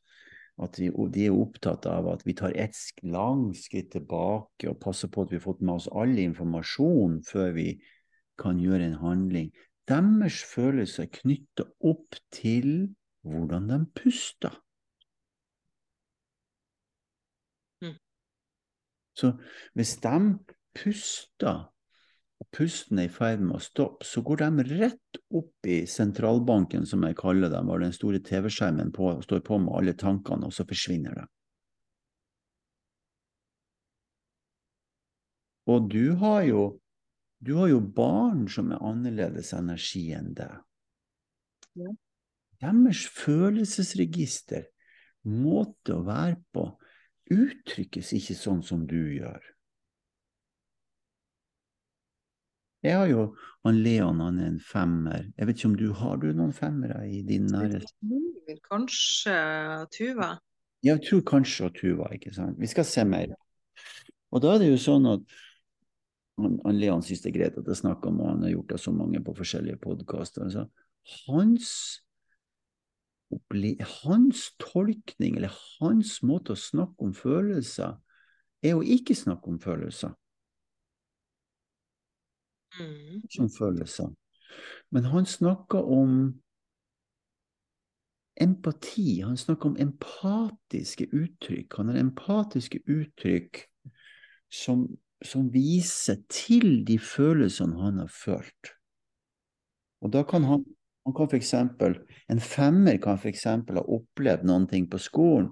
at 0.61 0.77
vi, 0.79 0.89
de 0.89 1.25
er 1.25 1.35
opptatt 1.35 1.87
av 1.89 2.09
at 2.11 2.25
vi 2.27 2.35
tar 2.37 2.53
et 2.59 2.77
langt 3.07 3.57
skritt 3.61 3.91
tilbake 3.95 4.69
og 4.69 4.79
passer 4.83 5.09
på 5.11 5.23
at 5.23 5.31
vi 5.31 5.39
har 5.39 5.45
fått 5.45 5.63
med 5.63 5.79
oss 5.79 5.89
all 5.95 6.17
informasjon 6.21 7.21
før 7.27 7.53
vi 7.55 7.67
kan 8.41 8.59
gjøre 8.61 8.89
en 8.89 8.99
handling. 9.01 9.51
Deres 9.89 10.41
følelser 10.47 11.07
er 11.07 11.15
knytta 11.21 11.65
opp 11.87 12.17
til 12.33 12.91
hvordan 13.25 13.69
de 13.69 13.79
puster. 13.97 14.53
Mm. 17.81 17.97
Så 19.17 19.33
hvis 19.77 19.95
de 20.03 20.17
puster, 20.77 21.67
og 22.41 22.47
pusten 22.55 22.97
er 22.97 23.05
i 23.05 23.13
ferd 23.13 23.43
med 23.45 23.59
å 23.59 23.61
stoppe, 23.61 24.05
så 24.07 24.23
går 24.25 24.41
de 24.41 24.63
rett 24.79 25.19
opp 25.37 25.67
i 25.69 25.83
sentralbanken, 25.85 26.87
som 26.89 27.03
jeg 27.05 27.19
kaller 27.19 27.51
dem, 27.53 27.69
hvor 27.69 27.83
den 27.83 27.93
store 27.93 28.21
TV-skjermen 28.25 28.89
på, 28.95 29.13
står 29.21 29.43
på 29.45 29.59
med 29.61 29.75
alle 29.77 29.93
tankene, 29.93 30.49
og 30.49 30.55
så 30.55 30.65
forsvinner 30.65 31.19
de. 31.21 31.27
Og 35.69 35.85
du 35.93 36.15
har 36.17 36.41
jo, 36.47 36.63
du 37.45 37.53
har 37.59 37.69
jo 37.69 37.79
barn 38.01 38.47
som 38.49 38.73
er 38.73 38.81
annerledes 38.89 39.53
energi 39.53 40.07
enn 40.17 40.33
deg. 40.41 40.57
Ja. 41.77 41.93
Deres 42.61 43.05
følelsesregister, 43.21 44.65
måte 45.29 45.99
å 45.99 46.05
være 46.09 46.41
på, 46.53 46.65
uttrykkes 47.31 48.15
ikke 48.17 48.35
sånn 48.37 48.65
som 48.65 48.89
du 48.89 49.13
gjør. 49.13 49.41
Jeg 52.81 52.97
har 52.97 53.09
jo 53.11 53.25
han 53.61 53.77
Leon, 53.85 54.19
han 54.23 54.39
er 54.41 54.47
en 54.49 54.61
femmer. 54.63 55.27
Jeg 55.37 55.47
vet 55.47 55.59
ikke 55.59 55.69
om 55.69 55.77
du 55.77 55.91
har 55.93 56.17
du 56.21 56.31
noen 56.33 56.53
femmere 56.55 57.03
i 57.05 57.21
din 57.25 57.45
nærhet? 57.51 57.85
Kanskje 58.65 59.35
Tuva. 59.93 60.33
Jeg 60.81 61.03
tror 61.05 61.21
kanskje 61.29 61.69
Tuva, 61.77 62.09
ikke 62.15 62.33
sant. 62.33 62.57
Vi 62.57 62.69
skal 62.69 62.87
se 62.89 63.05
mer. 63.05 63.35
Og 64.33 64.41
da 64.41 64.55
er 64.55 64.63
det 64.63 64.71
jo 64.71 64.79
sånn 64.81 65.05
at 65.11 65.35
han, 66.41 66.55
han 66.65 66.79
Leon 66.81 67.03
syns 67.05 67.21
det 67.21 67.29
er 67.29 67.37
greit 67.37 67.59
at 67.59 67.69
jeg 67.69 67.81
snakker 67.83 68.09
om, 68.09 68.23
og 68.23 68.31
han 68.31 68.47
har 68.47 68.55
gjort 68.55 68.73
det 68.73 68.79
så 68.81 68.93
mange 68.95 69.21
på 69.21 69.35
forskjellige 69.37 69.81
podkaster. 69.83 70.47
Altså, 70.47 70.65
hans, 71.27 71.67
hans 74.01 74.47
tolkning, 74.63 75.37
eller 75.37 75.53
hans 75.77 76.17
måte 76.25 76.55
å 76.55 76.63
snakke 76.63 77.05
om 77.05 77.13
følelser, 77.13 77.99
er 78.65 78.77
å 78.77 78.81
ikke 78.81 79.13
snakke 79.17 79.53
om 79.53 79.61
følelser. 79.61 80.17
Mm. 82.79 83.21
som 83.29 83.49
følelser. 83.49 84.13
Men 84.91 85.03
han 85.11 85.25
snakker 85.25 85.83
om 85.83 86.41
empati. 88.41 89.21
Han 89.21 89.37
snakker 89.37 89.69
om 89.69 89.77
empatiske 89.79 91.07
uttrykk. 91.11 91.77
Han 91.77 91.91
har 91.91 91.99
empatiske 91.99 92.79
uttrykk 92.87 93.63
som, 94.51 94.87
som 95.25 95.49
viser 95.53 96.21
til 96.31 96.83
de 96.87 96.99
følelsene 96.99 97.79
han 97.81 98.01
har 98.03 98.11
følt. 98.11 98.75
Og 100.01 100.13
da 100.13 100.23
kan 100.27 100.43
han, 100.47 100.63
han 101.05 101.15
kan 101.15 101.29
for 101.29 101.37
eksempel, 101.37 101.99
En 102.29 102.39
femmer 102.39 102.97
kan 102.97 103.17
f.eks. 103.19 103.43
ha 103.43 103.83
opplevd 103.83 104.45
noen 104.47 104.67
ting 104.67 104.87
på 104.87 104.97
skolen, 104.97 105.49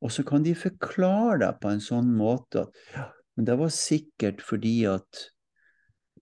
og 0.00 0.12
så 0.12 0.22
kan 0.24 0.44
de 0.44 0.54
forklare 0.56 1.38
det 1.42 1.50
på 1.60 1.68
en 1.68 1.82
sånn 1.84 2.08
måte 2.16 2.62
at 2.64 2.78
ja, 2.94 3.04
men 3.36 3.44
det 3.44 3.56
var 3.60 3.72
sikkert 3.72 4.40
fordi 4.44 4.86
at 4.88 5.26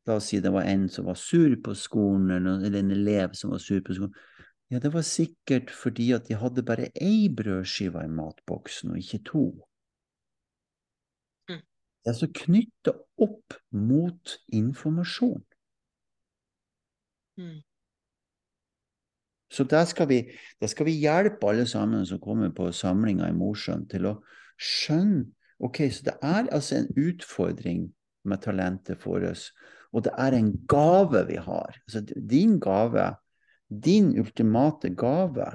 La 0.07 0.19
oss 0.19 0.29
si 0.29 0.41
det 0.45 0.53
var 0.53 0.69
en 0.69 0.89
som 0.93 1.07
var 1.09 1.17
sur 1.17 1.55
på 1.65 1.75
skolen, 1.75 2.31
eller, 2.31 2.79
en 2.79 2.91
elev 2.93 3.33
som 3.39 3.55
var 3.55 3.63
sur 3.63 3.81
på 3.85 3.97
skolen. 3.97 4.15
Ja, 4.73 4.79
det 4.79 4.93
var 4.93 5.05
sikkert 5.07 5.71
fordi 5.71 6.11
at 6.13 6.29
de 6.29 6.37
hadde 6.41 6.65
bare 6.67 6.91
ei 7.01 7.29
brødskive 7.29 8.05
i 8.05 8.11
matboksen, 8.11 8.91
og 8.91 8.99
ikke 8.99 9.23
to. 9.25 9.45
Mm. 11.49 11.61
Det 11.61 12.09
er 12.09 12.15
altså 12.15 12.31
knytta 12.35 12.97
opp 13.17 13.57
mot 13.71 14.37
informasjon. 14.53 15.45
Mm. 17.39 17.63
Så 19.55 19.65
der 19.65 19.85
skal, 19.85 20.09
vi, 20.09 20.21
der 20.61 20.67
skal 20.67 20.87
vi 20.87 20.99
hjelpe 20.99 21.49
alle 21.49 21.67
sammen 21.67 22.07
som 22.07 22.21
kommer 22.21 22.51
på 22.51 22.73
samlinga 22.73 23.29
i 23.31 23.37
Mosjøen, 23.37 23.89
til 23.89 24.11
å 24.11 24.19
skjønne 24.59 25.31
Ok, 25.63 25.79
så 25.93 26.03
det 26.05 26.15
er 26.23 26.49
altså 26.53 26.77
en 26.77 26.89
utfordring 26.99 27.85
med 28.25 28.41
talentet 28.43 29.05
vårt, 29.07 29.53
og 29.95 30.03
det 30.05 30.13
er 30.19 30.35
en 30.35 30.51
gave 30.67 31.27
vi 31.29 31.37
har. 31.39 31.77
Altså 31.87 32.01
din 32.31 32.59
gave, 32.61 33.07
din 33.85 34.19
ultimate 34.19 34.91
gave, 34.95 35.47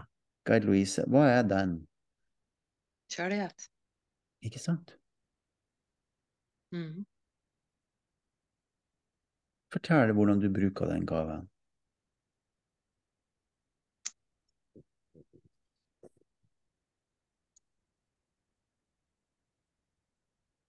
Geir 0.47 0.63
Louise, 0.63 1.03
hva 1.11 1.25
er 1.27 1.43
den? 1.43 1.75
Kjærlighet. 3.11 3.67
Ikke 4.41 4.59
sant? 4.59 4.95
Mm. 6.71 7.05
Fortell 9.73 10.13
hvordan 10.15 10.39
du 10.39 10.49
bruker 10.53 10.87
den 10.87 11.05
gaven. 11.05 11.49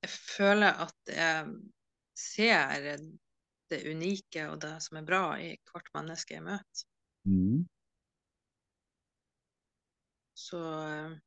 Jeg 0.02 0.10
føler 0.10 0.72
at 0.86 1.16
jeg 1.16 1.46
ser 2.16 2.98
det 3.70 3.84
unike 3.90 4.46
og 4.50 4.60
det 4.64 4.76
som 4.84 4.98
er 5.00 5.06
bra 5.06 5.24
i 5.40 5.50
hvert 5.70 5.90
menneske 5.96 6.36
jeg 6.36 6.46
møter. 6.46 6.86
Mm. 7.28 7.66
Så 10.40 10.60
eh, 10.60 11.18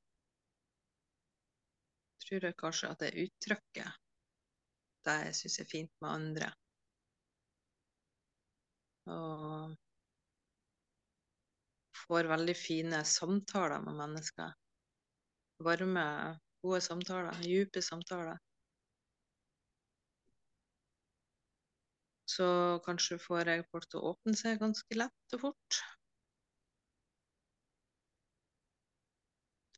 tror 2.23 2.47
jeg 2.49 2.59
kanskje 2.59 2.91
at 2.95 3.05
jeg 3.07 3.27
uttrykker 3.27 3.93
det 5.03 5.15
jeg 5.27 5.37
syns 5.37 5.59
er 5.59 5.69
fint 5.69 5.93
med 6.01 6.09
andre. 6.09 6.49
Og 9.13 9.73
får 12.03 12.29
veldig 12.31 12.55
fine 12.55 13.03
samtaler 13.07 13.83
med 13.83 13.99
mennesker. 13.99 14.53
Varme, 15.63 16.05
gode 16.63 16.81
samtaler, 16.83 17.35
dype 17.43 17.83
samtaler. 17.83 18.39
Så 22.25 22.45
kanskje 22.85 23.19
får 23.19 23.49
jeg 23.51 23.65
folk 23.71 23.89
til 23.89 23.99
å 23.99 24.13
åpne 24.13 24.35
seg 24.39 24.61
ganske 24.61 24.97
lett 24.97 25.35
og 25.37 25.41
fort. 25.47 25.79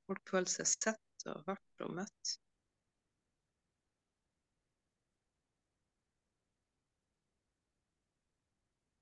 Folk 0.05 0.21
føler 0.29 0.51
seg 0.51 0.69
sett 0.69 1.25
og 1.31 1.47
hørt 1.49 1.85
og 1.85 1.95
møtt. 1.97 2.35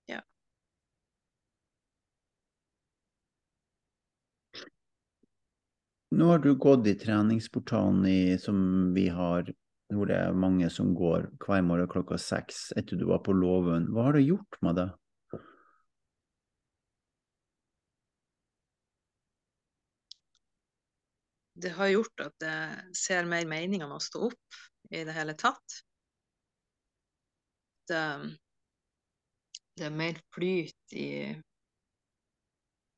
Ja. 0.08 0.22
Nå 6.14 6.30
har 6.30 6.40
du 6.40 6.54
gått 6.56 6.88
i 6.88 6.96
treningsportalen 6.96 8.06
i, 8.08 8.38
som 8.40 8.94
vi 8.96 9.10
har, 9.12 9.52
hvor 9.98 10.10
det 10.10 10.18
er 10.18 10.36
mange 10.38 10.70
som 10.74 10.94
går 10.98 11.30
hver 11.44 11.64
morgen 11.66 11.90
klokka 11.92 12.18
seks 12.22 12.72
etter 12.80 13.00
du 13.00 13.08
var 13.10 13.24
på 13.26 13.36
Låven. 13.36 13.90
Hva 13.94 14.10
har 14.10 14.18
det 14.18 14.28
gjort 14.28 14.60
med 14.66 14.80
det? 14.80 14.90
Det 21.64 21.72
har 21.78 21.92
gjort 21.94 22.24
at 22.26 22.44
jeg 22.44 22.96
ser 22.98 23.30
mer 23.30 23.46
mening 23.48 23.84
med 23.86 23.96
å 23.96 24.04
stå 24.04 24.28
opp 24.28 24.62
i 24.92 25.04
det 25.08 25.14
hele 25.16 25.36
tatt. 25.40 25.78
Det, 27.88 28.02
det 29.78 29.86
er 29.88 29.96
mer 29.96 30.20
flyt 30.34 30.98
i, 30.98 31.12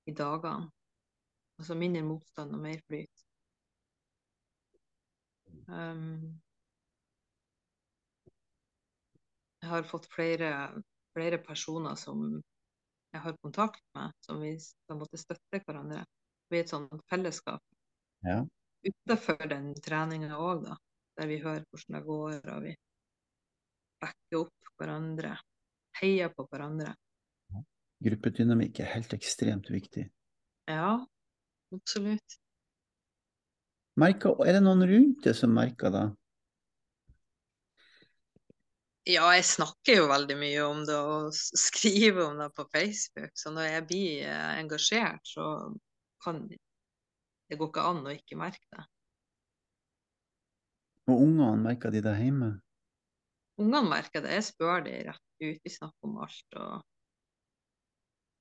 i 0.08 0.16
dagene. 0.16 0.72
Altså 1.60 1.78
mindre 1.80 2.04
motstand 2.04 2.56
og 2.56 2.64
mer 2.64 2.82
flyt. 2.88 3.26
Um, 5.68 6.42
jeg 9.66 9.72
har 9.72 9.88
fått 9.90 10.06
flere, 10.14 10.50
flere 11.16 11.40
personer 11.42 11.96
som 11.98 12.22
jeg 13.16 13.22
har 13.24 13.38
kontakt 13.42 13.82
med, 13.98 14.12
som 14.22 14.42
vi 14.44 14.52
på 14.86 14.94
en 14.94 15.00
måte 15.02 15.18
støtter 15.18 15.64
hverandre. 15.66 16.04
Vi 16.52 16.60
er 16.60 16.66
et 16.68 16.70
sånt 16.74 17.02
fellesskap 17.10 17.62
Ja. 18.26 18.44
utenfor 18.86 19.50
den 19.50 19.72
treninga 19.82 20.38
òg, 20.38 20.66
da. 20.68 20.78
Der 21.18 21.28
vi 21.32 21.40
hører 21.42 21.64
hvordan 21.72 21.96
det 21.98 22.04
går, 22.06 22.38
og 22.54 22.62
vi 22.68 22.76
backer 24.04 24.40
opp 24.44 24.72
hverandre. 24.78 25.38
Heier 26.02 26.30
på 26.36 26.46
hverandre. 26.52 26.94
Gruppedynamikk 28.04 28.82
er 28.84 28.92
helt 28.92 29.14
ekstremt 29.16 29.70
viktig. 29.72 30.10
Ja, 30.68 31.00
absolutt. 31.74 32.36
Merker, 33.98 34.36
er 34.44 34.58
det 34.58 34.64
noen 34.66 34.84
rundt 34.90 35.24
det 35.24 35.34
som 35.40 35.54
merker 35.56 35.94
det? 35.96 36.04
Ja, 39.06 39.28
jeg 39.38 39.46
snakker 39.46 40.00
jo 40.00 40.08
veldig 40.10 40.36
mye 40.40 40.62
om 40.66 40.80
det 40.88 40.96
og 40.98 41.36
skriver 41.36 42.24
om 42.26 42.40
det 42.42 42.48
på 42.58 42.66
Facebook. 42.74 43.36
Så 43.38 43.52
når 43.54 43.68
jeg 43.70 43.88
blir 43.92 44.24
eh, 44.26 44.54
engasjert, 44.64 45.22
så 45.30 45.50
kan 46.26 46.42
det 46.50 47.60
går 47.60 47.70
ikke 47.70 47.86
an 47.86 48.02
å 48.02 48.14
ikke 48.16 48.38
merke 48.40 48.66
det. 48.74 48.86
Og 51.06 51.22
ungene, 51.22 51.62
merker 51.62 51.94
de 51.94 52.02
det 52.02 52.16
hjemme? 52.18 52.56
Ungene 53.62 53.92
merker 53.92 54.26
det. 54.26 54.34
Jeg 54.40 54.48
spør 54.48 54.82
de 54.88 54.96
rett 55.06 55.22
ut. 55.44 55.60
Vi 55.62 55.74
snakker 55.76 56.10
om 56.10 56.18
alt. 56.26 56.58
og 56.58 56.82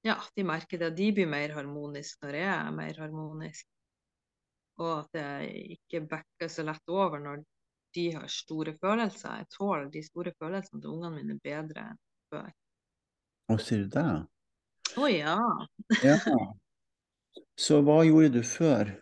ja, 0.04 0.16
de 0.36 0.44
merker 0.44 0.80
det. 0.80 0.94
De 0.96 1.10
blir 1.16 1.28
mer 1.28 1.52
harmonisk 1.56 2.24
når 2.24 2.40
jeg 2.40 2.50
er 2.54 2.72
mer 2.76 2.98
harmonisk. 3.04 3.68
Og 4.80 4.90
at 5.02 5.20
jeg 5.20 5.76
ikke 5.76 6.06
backer 6.08 6.50
så 6.50 6.64
lett 6.66 6.88
over 6.90 7.20
når 7.22 7.44
de 7.94 8.04
har 8.16 8.26
store 8.32 8.74
følelser. 8.80 9.40
Jeg 9.42 9.48
tåler 9.54 9.88
de 9.92 10.02
store 10.04 10.32
følelsene 10.40 10.80
til 10.82 10.90
ungene 10.90 11.14
mine 11.20 11.38
bedre 11.42 11.88
enn 11.92 11.98
før. 12.32 12.50
Å, 13.52 13.56
sier 13.60 13.84
du 13.84 13.88
det? 13.94 14.04
Å 14.98 15.08
ja. 15.10 15.38
Ja. 16.04 16.18
Så 17.58 17.80
hva 17.86 18.00
gjorde 18.06 18.32
du 18.38 18.42
før? 18.46 18.92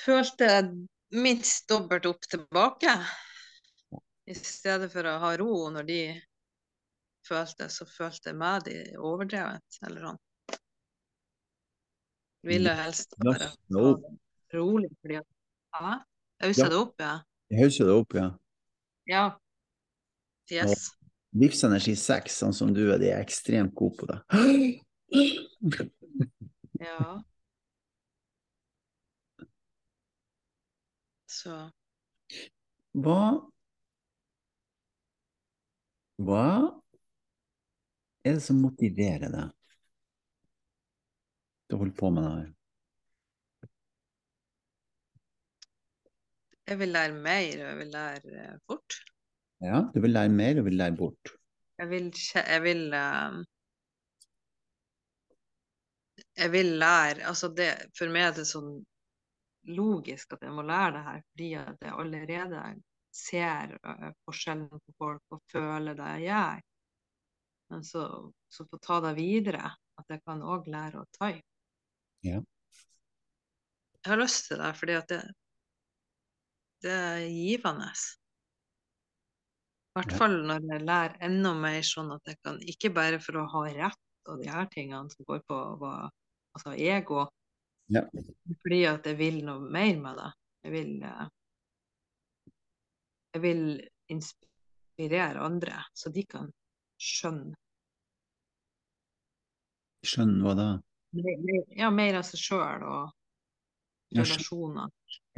Følte 0.00 0.48
jeg 0.48 0.70
minst 1.16 1.68
dobbelt 1.68 2.06
opp 2.08 2.24
tilbake. 2.30 2.92
I 4.30 4.36
stedet 4.36 4.90
for 4.92 5.06
å 5.08 5.16
ha 5.22 5.30
ro 5.40 5.52
når 5.74 5.86
de 5.88 6.00
følte, 7.26 7.68
så 7.72 7.86
følte 7.88 8.30
jeg 8.30 8.38
meg 8.40 8.66
de 8.68 8.76
overdrevet, 8.96 9.80
eller 9.86 10.06
sånn. 10.08 10.20
Ville 12.48 12.72
helst 12.78 13.12
det 13.20 14.56
rolig, 14.56 14.88
fordi 15.02 15.18
at 15.20 15.26
Hæ? 15.76 15.90
Ausa 16.42 16.64
Ja. 16.64 16.68
det 16.72 16.78
opp, 16.78 16.94
ja. 16.98 17.10
Hauser 17.58 17.88
det 17.88 17.94
opp, 17.94 18.14
ja. 18.14 18.28
Ja. 19.10 19.24
Yes. 20.50 20.90
Livsenergi 21.34 21.94
6, 21.98 22.36
sånn 22.42 22.54
som 22.54 22.70
du 22.74 22.84
er, 22.88 22.98
de 22.98 23.10
er 23.10 23.22
ekstremt 23.22 23.74
gode 23.78 23.98
på 24.00 24.08
det. 24.10 24.18
Ja. 26.80 27.20
Så 31.30 31.56
Hva 32.96 33.22
Hva 36.20 36.46
er 38.24 38.36
det 38.36 38.42
som 38.44 38.58
motiverer 38.60 39.30
deg 39.32 39.52
til 41.66 41.78
å 41.78 41.80
holde 41.84 41.96
på 41.96 42.10
med 42.12 42.26
det 42.26 42.32
her? 42.34 42.48
Jeg 46.70 46.78
vil 46.78 46.92
lære 46.94 47.14
mer, 47.18 47.62
og 47.62 47.68
jeg 47.68 47.78
vil 47.78 47.88
lære 47.94 48.42
eh, 48.42 48.58
fort. 48.66 48.98
Ja, 49.60 49.80
du 49.94 50.00
vil 50.00 50.14
lære 50.14 50.32
mer 50.32 50.60
og 50.60 50.64
vil 50.68 50.78
lære 50.78 50.96
bort. 50.96 51.32
Jeg 51.78 51.90
vil, 51.90 52.12
jeg 52.34 52.62
vil 52.62 52.92
eh, 52.94 53.40
Jeg 56.36 56.52
vil 56.52 56.66
lære 56.66 57.26
Altså, 57.26 57.48
det 57.48 57.68
For 57.98 58.12
meg 58.12 58.28
er 58.28 58.36
det 58.38 58.46
sånn 58.48 58.78
logisk 59.68 60.32
at 60.36 60.46
jeg 60.46 60.54
må 60.56 60.62
lære 60.64 60.94
det 60.94 61.02
her, 61.04 61.20
fordi 61.32 61.48
at 61.60 61.82
jeg 61.84 61.96
allerede 62.04 62.62
ser 63.12 63.74
eh, 63.76 64.06
forskjellen 64.24 64.70
på 64.70 64.94
folk 64.98 65.36
og 65.36 65.42
føler 65.52 65.98
det 65.98 66.14
jeg 66.14 66.28
gjør. 66.28 66.62
Men 67.70 67.84
så, 67.84 68.06
så 68.50 68.66
få 68.70 68.78
ta 68.82 69.00
det 69.04 69.16
videre, 69.18 69.74
at 70.00 70.14
jeg 70.14 70.22
kan 70.26 70.40
òg 70.42 70.70
lære 70.70 71.02
å 71.02 71.10
ta 71.18 71.32
i. 71.34 71.42
Ja. 72.26 72.40
Jeg 74.00 74.08
har 74.14 74.22
lyst 74.22 74.48
til 74.48 74.62
det, 74.62 74.72
fordi 74.80 74.96
at 74.96 75.12
er 75.18 75.28
givende. 76.84 77.90
I 79.90 79.98
hvert 79.98 80.12
fall 80.16 80.36
når 80.46 80.66
jeg 80.70 80.84
lærer 80.86 81.16
enda 81.26 81.52
mer 81.58 81.82
sånn 81.82 82.12
at 82.14 82.28
jeg 82.30 82.38
kan, 82.44 82.60
ikke 82.62 82.92
bare 82.94 83.18
for 83.22 83.40
å 83.40 83.46
ha 83.50 83.62
rett 83.74 84.28
og 84.30 84.38
de 84.42 84.50
her 84.52 84.68
tingene 84.70 85.10
som 85.10 85.26
går 85.26 85.40
på 85.48 85.58
hva, 85.80 85.94
altså 86.54 86.76
ego, 86.76 87.26
Ja. 87.90 88.04
fordi 88.62 88.84
at 88.86 89.06
jeg 89.06 89.18
vil 89.18 89.40
noe 89.44 89.58
mer 89.66 89.96
med 89.98 90.16
det. 90.20 90.28
Jeg 90.62 90.72
vil, 90.72 91.02
eh, 91.02 91.28
jeg 93.34 93.42
vil 93.42 93.62
inspirere 94.14 95.42
andre, 95.42 95.84
så 95.94 96.12
de 96.14 96.22
kan 96.24 96.52
skjønne 97.00 97.56
Skjønne 100.06 100.40
hva 100.44 100.54
da? 100.56 100.68
ja, 101.76 101.90
mer 101.90 102.14
av 102.20 102.22
seg 102.24 102.40
sjøl 102.40 102.84
og 102.88 103.10
relasjoner. 104.16 104.88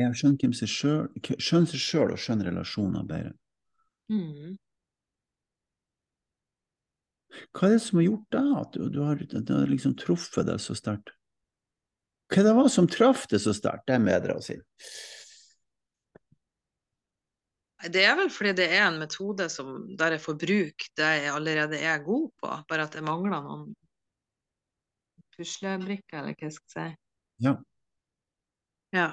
Jeg 0.01 0.19
skjønner 0.19 0.55
seg 0.57 1.81
sjøl 1.81 2.13
og 2.13 2.21
skjønner 2.21 2.51
relasjoner 2.51 3.07
bedre. 3.09 3.33
Mm. 4.13 4.59
Hva 7.53 7.69
er 7.69 7.75
det 7.77 7.83
som 7.85 7.99
har 8.01 8.07
gjort 8.07 8.37
deg 8.37 8.53
at 8.61 8.77
du, 8.77 8.87
du 8.93 9.01
har, 9.07 9.21
det 9.23 9.49
har 9.49 9.71
liksom 9.71 9.97
truffet 10.01 10.49
deg 10.49 10.61
så 10.61 10.77
sterkt? 10.77 11.15
Hva 12.33 12.45
det 12.47 12.55
var 12.57 12.69
som 12.73 12.89
traff 12.89 13.27
det 13.31 13.43
så 13.45 13.55
sterkt? 13.57 13.87
Det 13.89 13.97
er 13.97 14.05
medra 14.05 14.39
si. 14.45 14.59
Det 17.83 18.05
er 18.07 18.15
vel 18.15 18.31
fordi 18.31 18.53
det 18.61 18.69
er 18.77 18.85
en 18.87 19.01
metode 19.01 19.49
som, 19.51 19.75
der 19.99 20.15
jeg 20.15 20.23
får 20.23 20.37
bruke 20.39 20.91
det 20.99 21.09
jeg 21.19 21.33
allerede 21.33 21.81
er 21.83 22.05
god 22.05 22.29
på, 22.39 22.53
bare 22.69 22.87
at 22.87 22.95
jeg 22.95 23.05
mangler 23.07 23.43
noen 23.43 23.73
puslebrikker, 25.35 26.21
eller 26.21 26.37
hva 26.37 26.47
jeg 26.47 26.57
skal 26.61 26.75
si. 26.77 26.89
Ja, 27.43 27.57
Ja. 28.93 29.11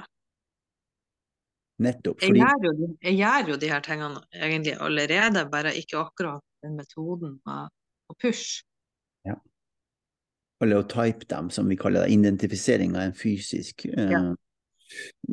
Nettopp. 1.84 2.24
Jeg 2.24 2.36
gjør, 2.38 2.66
jo, 2.70 2.90
jeg 3.04 3.20
gjør 3.20 3.54
jo 3.54 3.60
de 3.62 3.70
her 3.72 3.84
tingene 3.86 4.24
egentlig 4.36 4.76
allerede, 4.80 5.46
bare 5.52 5.76
ikke 5.80 6.02
akkurat 6.02 6.44
den 6.66 6.76
metoden 6.80 7.38
med 7.48 7.70
å 8.10 8.18
pushe. 8.20 8.64
eller 10.60 10.82
å 10.82 10.88
type 10.92 11.28
dem, 11.30 11.50
som 11.50 11.70
vi 11.72 11.78
kaller 11.80 12.04
det, 12.04 12.16
identifisering 12.18 12.96
av 12.98 13.10
en 13.10 13.18
fysisk 13.18 13.86
eh, 13.86 14.12
Ja. 14.12 14.24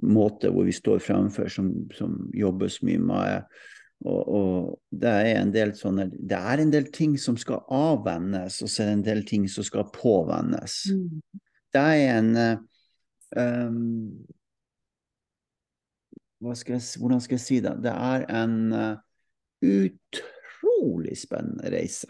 måte 0.03 0.51
hvor 0.53 0.69
vi 0.69 0.75
står 0.77 1.01
fremfor, 1.03 1.49
som, 1.51 1.73
som 1.97 2.31
jobbes 2.37 2.83
mye 2.87 3.01
med. 3.03 3.57
Og, 4.05 4.23
og 4.29 4.81
det 4.93 5.09
er 5.09 5.41
en 5.41 5.53
del 5.55 5.71
sånne 5.73 6.11
Det 6.13 6.37
er 6.37 6.61
en 6.61 6.71
del 6.71 6.91
ting 6.93 7.15
som 7.19 7.39
skal 7.41 7.63
avvennes, 7.73 8.61
og 8.63 8.69
så 8.69 8.83
er 8.83 8.91
det 8.91 8.97
en 8.99 9.05
del 9.07 9.23
ting 9.27 9.47
som 9.49 9.65
skal 9.65 9.89
påvennes. 9.95 10.83
Det 11.73 11.81
er 11.81 12.19
en 12.19 12.29
um, 13.35 14.27
skal 16.55 16.77
jeg, 16.77 17.01
Hvordan 17.01 17.21
skal 17.21 17.39
jeg 17.39 17.45
si 17.45 17.61
det? 17.65 17.75
Det 17.85 17.93
er 17.93 18.27
en 18.43 18.57
eh, 18.77 18.97
utrolig 19.65 21.17
spennende 21.19 21.71
reise. 21.73 22.09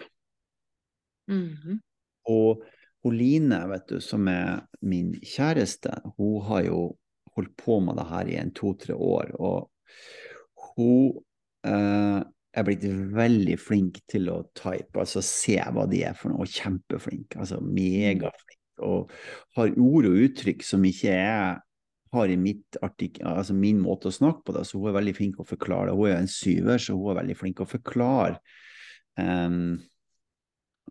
Mhm. 1.30 1.80
Og 2.26 2.64
Oline, 3.06 3.60
vet 3.70 3.84
du, 3.88 4.00
som 4.02 4.26
er 4.28 4.64
min 4.82 5.12
kjæreste, 5.22 5.92
hun 6.16 6.42
har 6.48 6.64
jo 6.66 6.80
holdt 7.36 7.52
på 7.60 7.78
med 7.84 8.00
det 8.00 8.06
her 8.10 8.30
i 8.32 8.38
en 8.40 8.50
to-tre 8.56 8.94
år. 8.94 9.30
Og 9.38 9.70
hun 10.74 11.20
eh, 11.68 12.24
er 12.56 12.66
blitt 12.66 12.86
veldig 13.14 13.58
flink 13.60 14.00
til 14.10 14.30
å 14.32 14.40
type, 14.56 14.96
altså 14.98 15.22
se 15.22 15.58
hva 15.60 15.86
de 15.90 16.02
er 16.08 16.16
for 16.18 16.32
noe, 16.32 16.46
og 16.46 16.50
kjempeflink. 16.50 17.36
Altså 17.38 17.60
megaflink. 17.62 18.62
Og 18.86 19.12
har 19.56 19.78
ord 19.80 20.10
og 20.10 20.18
uttrykk 20.26 20.66
som 20.66 20.84
ikke 20.84 21.14
jeg 21.14 21.60
har 22.14 22.31
i 22.31 22.37
altså 23.27 23.55
min 23.57 23.81
måte 23.83 24.09
å 24.09 24.14
snakke 24.14 24.47
på 24.47 24.55
det, 24.57 24.64
så 24.66 24.79
hun 24.79 24.90
er 24.90 24.99
veldig 25.01 25.14
flink 25.16 25.40
å 25.42 25.49
forklare 25.49 25.90
det. 25.90 25.97
Hun 25.99 26.11
er 26.11 26.21
en 26.21 26.31
syver, 26.31 26.79
så 26.83 26.97
hun 26.97 27.11
er 27.12 27.21
veldig 27.21 27.37
flink 27.37 27.62
å 27.62 27.69
forklare. 27.69 28.38
Um, 29.19 29.79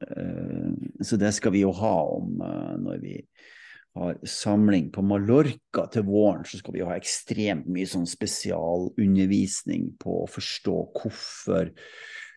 uh, 0.01 0.71
Så 1.05 1.19
det 1.21 1.31
skal 1.37 1.55
vi 1.55 1.63
jo 1.63 1.71
ha 1.77 1.95
om 2.17 2.41
uh, 2.41 2.75
når 2.81 3.03
vi 3.03 3.19
har 3.95 4.17
samling 4.27 4.89
på 4.91 5.03
Mallorca 5.07 5.85
til 5.91 6.03
våren, 6.09 6.43
så 6.43 6.59
skal 6.59 6.75
vi 6.75 6.81
jo 6.81 6.89
ha 6.89 6.97
ekstremt 6.99 7.69
mye 7.71 7.87
sånn 7.87 8.07
spesialundervisning 8.09 9.93
på 10.01 10.17
å 10.25 10.27
forstå 10.27 10.75
hvorfor 10.97 11.71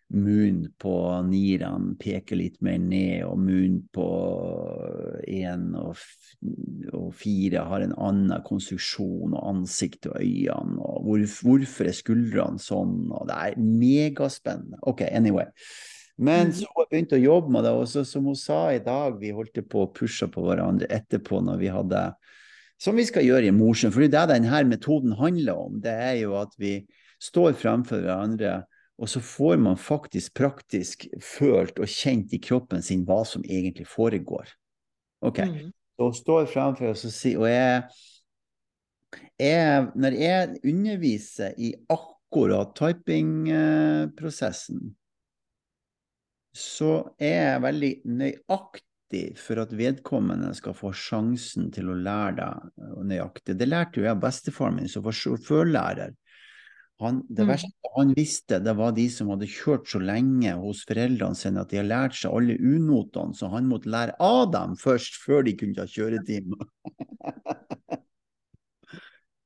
munn 0.08 0.62
på 0.80 0.92
nieren 1.28 1.90
peker 2.00 2.38
litt 2.40 2.56
mer 2.64 2.78
ned, 2.80 3.26
og 3.28 3.38
munn 3.44 3.82
på 3.92 4.06
én 5.28 5.66
og, 5.76 6.00
og 6.96 7.10
fire 7.18 7.64
har 7.68 7.84
en 7.84 7.92
annen 7.92 8.40
konstruksjon, 8.46 9.34
og 9.36 9.44
ansikt 9.50 10.08
og 10.08 10.16
øynene, 10.22 10.80
og 10.80 11.04
hvor, 11.04 11.26
hvorfor 11.42 11.90
er 11.90 11.98
skuldrene 11.98 12.62
sånn, 12.62 13.10
og 13.12 13.28
det 13.28 13.36
er 13.36 13.60
megaspennende. 13.60 14.80
Ok, 14.88 15.04
anyway. 15.12 15.46
Men 16.18 16.48
Mhm. 16.48 16.52
så 16.52 16.66
har 16.74 16.86
jeg 16.90 17.12
å 17.12 17.22
jobbe 17.22 17.52
med 17.54 17.64
det, 17.64 17.70
og 17.70 17.86
så, 17.86 18.04
som 18.04 18.24
hun 18.24 18.34
sa 18.34 18.72
i 18.72 18.80
dag, 18.82 19.20
vi 19.20 19.30
holdt 19.30 19.60
på 19.68 19.84
å 19.84 19.92
pushe 19.94 20.26
på 20.26 20.42
hverandre 20.42 20.88
etterpå 20.90 21.42
når 21.44 21.58
vi 21.58 21.68
hadde 21.68 22.14
Som 22.80 22.94
vi 22.94 23.02
skal 23.02 23.24
gjøre 23.24 23.48
i 23.48 23.50
Mosjøen, 23.50 23.90
for 23.90 23.98
det 24.06 24.14
er 24.14 24.28
det 24.30 24.36
denne 24.36 24.60
metoden 24.70 25.10
handler 25.18 25.56
om. 25.58 25.80
Det 25.82 25.90
er 25.90 26.12
jo 26.20 26.36
at 26.38 26.52
vi 26.58 26.86
står 27.18 27.56
fremfor 27.58 28.04
hverandre, 28.04 28.64
og 28.98 29.06
så 29.08 29.20
får 29.22 29.56
man 29.62 29.76
faktisk 29.78 30.34
praktisk 30.34 31.06
følt 31.22 31.78
og 31.78 31.86
kjent 31.86 32.32
i 32.34 32.38
kroppen 32.42 32.82
sin 32.82 33.04
hva 33.06 33.22
som 33.26 33.44
egentlig 33.46 33.86
foregår. 33.86 34.48
Ok, 35.22 35.38
mm. 35.38 35.72
så 35.98 36.12
står 36.18 36.46
fremfor 36.50 36.90
oss 36.92 37.04
og 37.06 37.12
sier 37.14 37.38
Og 37.42 37.48
jeg, 37.50 37.82
jeg 39.42 39.86
Når 39.98 40.12
jeg 40.14 40.60
underviser 40.70 41.50
i 41.58 41.74
akkurat 41.90 42.74
typingprosessen, 42.78 44.94
så 46.54 47.14
er 47.18 47.52
jeg 47.52 47.62
veldig 47.62 48.00
nøyaktig 48.18 49.38
for 49.38 49.58
at 49.62 49.72
vedkommende 49.78 50.54
skal 50.58 50.74
få 50.76 50.92
sjansen 50.96 51.70
til 51.74 51.88
å 51.90 51.98
lære 51.98 52.36
deg 52.40 52.56
nøyaktig. 53.08 53.54
Det 53.58 53.68
lærte 53.68 54.00
jo 54.00 54.06
jeg 54.06 54.16
av 54.16 54.22
bestefaren 54.22 54.76
min, 54.80 54.88
som 54.90 55.02
var 55.06 55.14
sjåførlærer. 55.16 56.12
Han, 57.00 57.20
det 57.30 57.44
Mm. 57.44 57.50
verste 57.52 57.92
han 57.96 58.12
visste, 58.14 58.58
det 58.64 58.72
var 58.76 58.92
de 58.92 59.08
som 59.08 59.28
hadde 59.30 59.46
kjørt 59.46 59.86
så 59.86 60.00
lenge 60.02 60.50
hos 60.58 60.84
foreldrene 60.88 61.36
sine 61.38 61.60
at 61.62 61.70
de 61.70 61.76
har 61.78 61.86
lært 61.86 62.14
seg 62.18 62.32
alle 62.34 62.56
unotene, 62.58 63.34
så 63.38 63.48
han 63.52 63.68
måtte 63.70 63.90
lære 63.90 64.16
av 64.18 64.50
dem 64.52 64.74
først, 64.76 65.14
før 65.22 65.44
de 65.46 65.54
kunne 65.58 65.74
ta 65.78 65.86
kjøretime. 65.86 66.58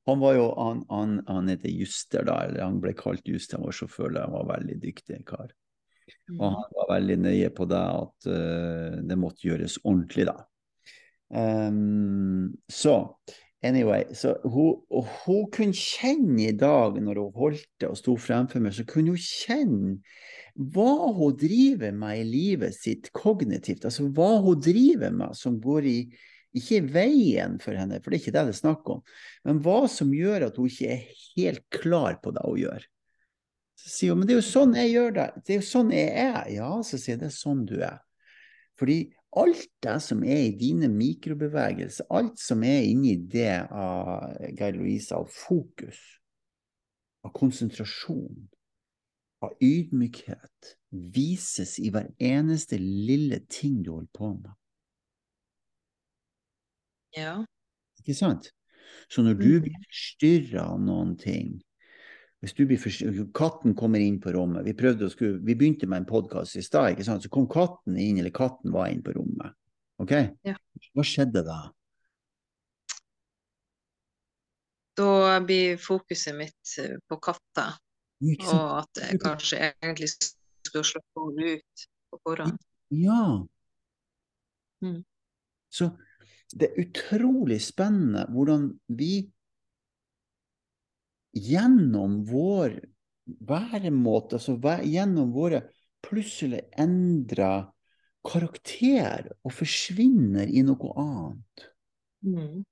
Han 0.05 0.19
var 0.19 0.33
jo, 0.35 0.47
han, 0.59 0.81
han, 0.89 1.11
han 1.29 1.47
heter 1.47 1.69
Juster 1.71 2.25
da, 2.27 2.41
eller 2.43 2.65
han 2.65 2.81
ble 2.83 2.91
kalt 2.97 3.23
Juster, 3.29 3.55
han 3.55 3.63
var 3.69 3.75
sjåfør, 3.77 4.17
han 4.19 4.33
var 4.33 4.49
veldig 4.57 4.75
dyktig 4.83 5.21
kar. 5.29 5.53
Og 6.27 6.41
Mhm. 6.43 6.55
han 6.57 6.73
var 6.75 6.89
veldig 6.99 7.17
nøye 7.23 7.49
på 7.55 7.65
det 7.71 7.79
at 7.79 8.27
uh, 8.27 8.97
det 9.07 9.17
måtte 9.17 9.47
gjøres 9.47 9.77
ordentlig, 9.85 10.25
da. 10.27 10.43
Um, 11.31 12.51
så 12.67 13.15
anyway, 13.63 14.03
så 14.13 14.35
hun, 14.43 14.81
hun 15.23 15.47
kunne 15.53 15.77
kjenne 15.77 16.49
i 16.49 16.55
dag, 16.57 16.99
når 17.01 17.21
hun 17.21 17.33
holdt 17.37 17.69
det 17.81 17.89
og 17.89 17.97
sto 17.99 18.17
fremfor 18.19 18.63
meg, 18.63 18.75
så 18.75 18.85
kunne 18.89 19.15
hun 19.15 19.23
kjenne 19.23 19.95
hva 20.53 21.09
hun 21.17 21.33
driver 21.39 21.95
med 21.97 22.19
i 22.21 22.27
livet 22.27 22.75
sitt 22.77 23.09
kognitivt. 23.15 23.87
Altså 23.87 24.05
hva 24.13 24.35
hun 24.43 24.61
driver 24.61 25.13
med 25.15 25.33
som 25.37 25.57
går 25.61 25.89
i 25.89 25.97
ikke 26.53 26.77
i 26.77 26.87
veien 26.93 27.57
for 27.61 27.73
henne, 27.73 27.97
for 27.97 28.13
det 28.13 28.19
er 28.19 28.21
ikke 28.21 28.33
det 28.35 28.43
det 28.45 28.53
er 28.53 28.59
snakk 28.59 28.89
om, 28.93 28.99
men 29.47 29.61
hva 29.65 29.87
som 29.89 30.11
gjør 30.13 30.51
at 30.51 30.59
hun 30.61 30.69
ikke 30.69 30.91
er 30.93 31.23
helt 31.33 31.63
klar 31.73 32.19
på 32.21 32.33
det 32.35 32.43
hun 32.45 32.59
gjør. 32.61 32.85
Så 33.81 33.89
sier 33.89 34.13
hun, 34.13 34.21
men 34.21 34.29
det 34.29 34.35
er 34.35 34.41
jo 34.43 34.51
sånn 34.51 34.75
jeg 34.77 34.91
gjør 34.93 35.15
det, 35.15 35.27
det 35.41 35.55
er 35.55 35.57
jo 35.57 35.65
sånn 35.71 35.89
jeg 35.95 36.11
er. 36.27 36.43
Ja, 36.53 36.69
så 36.85 36.99
sier 36.99 37.15
jeg, 37.15 37.23
det 37.23 37.31
er 37.31 37.35
sånn 37.39 37.63
du 37.69 37.77
er. 37.81 37.97
Fordi 38.79 38.99
alt 39.35 39.67
det 39.83 40.01
som 40.01 40.23
er 40.23 40.41
i 40.47 40.57
dine 40.59 40.87
mikrobevegelser, 40.91 42.05
alt 42.13 42.39
som 42.39 42.63
er 42.63 42.83
inni 42.85 43.15
det 43.31 43.67
av 43.71 44.35
Geir 44.57 44.75
Louise, 44.77 45.15
av 45.15 45.29
fokus, 45.33 45.99
av 47.23 47.33
konsentrasjon, 47.33 48.49
av 49.43 49.55
ydmykhet, 49.63 50.75
vises 50.91 51.79
i 51.79 51.89
hver 51.91 52.11
eneste 52.21 52.77
lille 52.79 53.41
ting 53.49 53.81
du 53.83 53.91
holder 53.95 54.11
på 54.13 54.33
med. 54.33 54.51
Ja. 57.17 57.45
Ikke 58.01 58.15
sant? 58.17 58.51
Så 59.09 59.21
når 59.23 59.33
du 59.39 59.47
Mhm. 59.47 59.61
blir 59.61 59.83
forstyrra 59.87 60.61
av 60.73 60.81
noen 60.81 61.17
ting 61.17 61.61
hvis 62.43 62.55
du 62.57 62.65
blir 62.67 62.79
for... 62.81 62.91
Katten 63.31 63.71
kommer 63.79 64.03
inn 64.03 64.17
på 64.21 64.33
rommet. 64.35 64.65
Vi, 64.67 64.73
skru, 65.09 65.37
vi 65.39 65.55
begynte 65.55 65.87
med 65.87 66.01
en 66.01 66.09
podkast 66.09 66.57
i 66.59 66.63
stad, 66.65 66.99
så 66.99 67.29
kom 67.31 67.47
katten 67.47 67.95
inn, 67.95 68.19
eller 68.19 68.35
katten 68.35 68.73
var 68.75 68.89
inn 68.91 68.99
på 69.03 69.13
rommet. 69.15 69.55
Ok? 70.03 70.11
Ja. 70.43 70.57
Hva 70.91 71.05
skjedde 71.07 71.45
da? 71.47 71.61
Da 74.99 75.39
blir 75.41 75.79
fokuset 75.81 76.35
mitt 76.35 76.75
eh, 76.83 76.99
på 77.07 77.17
katta, 77.23 77.69
og 78.51 78.67
at 78.81 79.01
jeg 79.05 79.21
kanskje 79.23 79.61
egentlig 79.71 80.11
skulle 80.11 80.83
slå 80.85 81.01
henne 81.23 81.55
ut 81.55 81.85
på 82.11 82.19
forhånd. 82.27 82.59
Ja. 82.93 83.23
Mm. 84.83 84.99
Så 85.71 85.93
det 86.53 86.69
er 86.69 86.83
utrolig 86.83 87.61
spennende 87.63 88.27
hvordan 88.35 88.67
vi 88.91 89.31
gjennom 91.33 92.21
vår 92.29 92.79
væremåte, 93.25 94.37
altså 94.37 94.57
gjennom 94.85 95.31
våre 95.33 95.63
plutselig 96.03 96.61
endra 96.79 97.69
karakter 98.23 99.29
og 99.43 99.55
forsvinner 99.55 100.47
i 100.47 100.63
noe 100.65 100.91
annet. 100.99 101.65
Mm. 102.23 102.63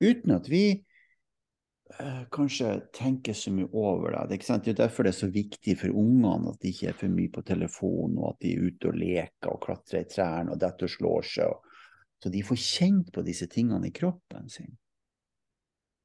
Uten 0.00 0.34
at 0.34 0.48
vi 0.50 0.64
eh, 0.72 2.22
kanskje 2.32 2.72
tenker 2.96 3.36
så 3.36 3.52
mye 3.54 3.68
over 3.70 4.16
det. 4.16 4.24
Det 4.32 4.40
er, 4.40 4.62
er 4.72 4.78
derfor 4.80 5.06
det 5.06 5.14
er 5.14 5.20
så 5.20 5.30
viktig 5.30 5.76
for 5.82 6.02
ungene 6.02 6.54
at 6.54 6.62
de 6.62 6.72
ikke 6.72 6.90
er 6.90 7.00
for 7.02 7.14
mye 7.14 7.32
på 7.34 7.44
telefonen, 7.46 8.18
og 8.18 8.32
at 8.32 8.46
de 8.46 8.54
er 8.54 8.70
ute 8.70 8.90
og 8.90 9.00
leker 9.02 9.52
og 9.52 9.62
klatrer 9.66 10.06
i 10.06 10.10
trærne 10.10 10.54
og 10.54 10.62
detter 10.62 10.88
og 10.88 10.96
slår 10.96 11.32
seg. 11.34 11.50
Og 11.50 12.24
Så 12.24 12.32
de 12.32 12.44
får 12.44 12.62
kjent 12.64 13.12
på 13.14 13.26
disse 13.26 13.46
tingene 13.52 13.88
i 13.88 13.94
kroppen 13.96 14.48
sin. 14.52 14.74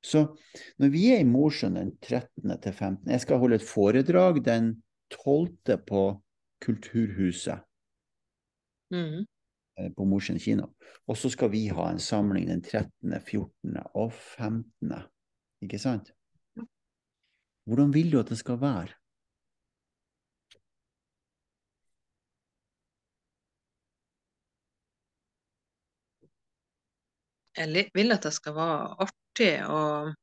Så 0.06 0.22
når 0.82 0.92
vi 0.94 1.04
er 1.16 1.24
i 1.24 1.28
Mosjøen 1.28 1.78
den 1.80 1.94
13. 1.98 2.52
til 2.62 2.74
15. 2.74 3.10
Jeg 3.10 3.22
skal 3.24 3.40
holde 3.42 3.58
et 3.58 3.66
foredrag 3.66 4.42
den 4.46 4.68
12. 5.14 5.80
på 5.88 6.04
Kulturhuset 6.66 7.64
Mm. 8.94 9.26
eh, 9.80 9.90
på 9.98 10.06
Mosjøen 10.06 10.40
kino. 10.40 10.68
Og 11.10 11.18
så 11.18 11.30
skal 11.34 11.50
vi 11.52 11.68
ha 11.74 11.88
en 11.90 12.00
samling 12.00 12.46
den 12.48 12.62
13., 12.62 12.92
14. 13.20 13.82
og 13.96 14.14
15. 14.14 14.94
Ikke 15.66 15.80
sant? 15.82 16.12
Hvordan 17.66 17.94
vil 17.94 18.12
du 18.12 18.20
at 18.20 18.30
det 18.30 18.38
skal 18.38 18.62
være? 18.62 18.94
Jeg 27.58 27.90
vil 27.94 28.12
at 28.12 28.24
det 28.24 28.34
skal 28.34 28.56
være 28.56 28.80
artig, 29.06 29.25
og 29.68 30.14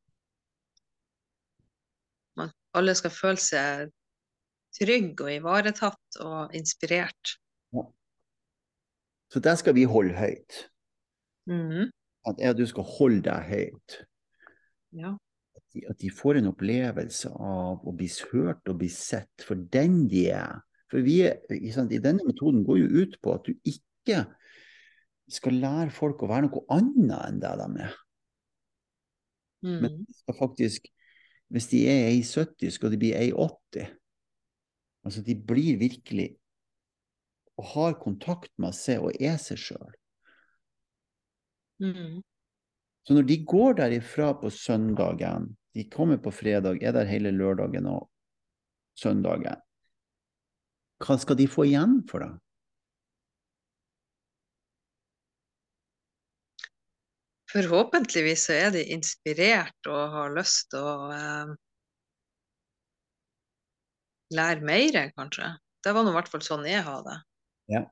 man, 2.39 2.53
alle 2.75 2.95
skal 2.97 3.13
føle 3.13 3.41
seg 3.41 3.93
trygg 4.73 5.21
og 5.21 5.33
ivaretatt 5.35 6.21
og 6.25 6.55
inspirert. 6.57 7.37
Så 9.33 9.41
der 9.41 9.57
skal 9.57 9.75
vi 9.75 9.85
holde 9.89 10.15
høyt. 10.17 10.69
Mhm. 11.47 11.91
At 12.27 12.39
jeg 12.39 12.57
du 12.57 12.67
skal 12.67 12.85
holde 12.87 13.23
deg 13.27 13.49
høyt. 13.49 13.97
Ja. 14.93 15.15
At 15.57 15.63
de, 15.75 15.81
at 15.89 15.99
de 16.01 16.11
får 16.11 16.39
en 16.39 16.51
opplevelse 16.53 17.33
av 17.33 17.83
å 17.89 17.95
bli 17.97 18.09
hørt 18.33 18.69
og 18.69 18.79
bli 18.79 18.91
sett 18.93 19.47
for 19.47 19.59
den 19.73 20.05
de 20.13 20.29
er. 20.31 20.61
For 20.93 21.01
vi 21.01 21.25
sant, 21.73 21.93
i 21.93 22.03
denne 22.05 22.25
metoden 22.29 22.63
går 22.69 22.83
jo 22.83 23.03
ut 23.03 23.19
på 23.25 23.35
at 23.35 23.49
du 23.49 23.57
ikke 23.65 24.27
skal 25.33 25.57
lære 25.57 25.91
folk 25.97 26.23
å 26.23 26.29
være 26.29 26.47
noe 26.47 26.65
annet 26.77 27.17
enn 27.17 27.41
det 27.43 27.53
de 27.63 27.87
er. 27.87 27.97
Men 29.63 30.03
de 30.03 30.15
skal 30.19 30.37
faktisk, 30.39 30.89
hvis 31.53 31.69
de 31.71 31.85
er 31.87 32.11
1,70, 32.11 32.71
skal 32.75 32.93
de 32.93 32.99
bli 32.99 33.13
1,80. 33.15 33.91
Altså 35.07 35.23
de 35.27 35.37
blir 35.39 35.79
virkelig 35.81 36.33
og 37.61 37.69
har 37.75 37.99
kontakt 38.01 38.53
med 38.63 38.75
seg 38.75 39.03
og 39.05 39.19
er 39.21 39.37
seg 39.41 39.61
sjøl. 39.61 39.97
Mm. 41.83 42.23
Så 43.03 43.17
når 43.17 43.27
de 43.29 43.39
går 43.47 43.77
derifra 43.81 44.31
på 44.39 44.51
søndagen, 44.55 45.51
de 45.75 45.89
kommer 45.91 46.21
på 46.23 46.31
fredag, 46.35 46.83
er 46.83 46.95
der 46.95 47.09
hele 47.09 47.33
lørdagen 47.35 47.89
og 47.91 48.09
søndagen, 48.99 49.61
hva 51.03 51.17
skal 51.19 51.39
de 51.39 51.49
få 51.51 51.67
igjen 51.67 52.01
for 52.11 52.23
det? 52.23 52.33
Forhåpentligvis 57.53 58.47
så 58.49 58.55
er 58.57 58.71
de 58.73 58.83
inspirert 58.95 59.89
og 59.91 60.15
har 60.15 60.33
lyst 60.33 60.71
til 60.73 60.87
å 60.89 60.95
eh, 61.13 61.51
lære 64.33 64.65
mer, 64.65 65.11
kanskje. 65.19 65.51
Det 65.85 65.93
var 65.93 66.07
nå 66.07 66.15
i 66.15 66.17
hvert 66.17 66.31
fall 66.33 66.45
sånn 66.47 66.65
jeg 66.69 66.85
hadde 66.87 67.11
det. 67.11 67.19
Ja. 67.75 67.83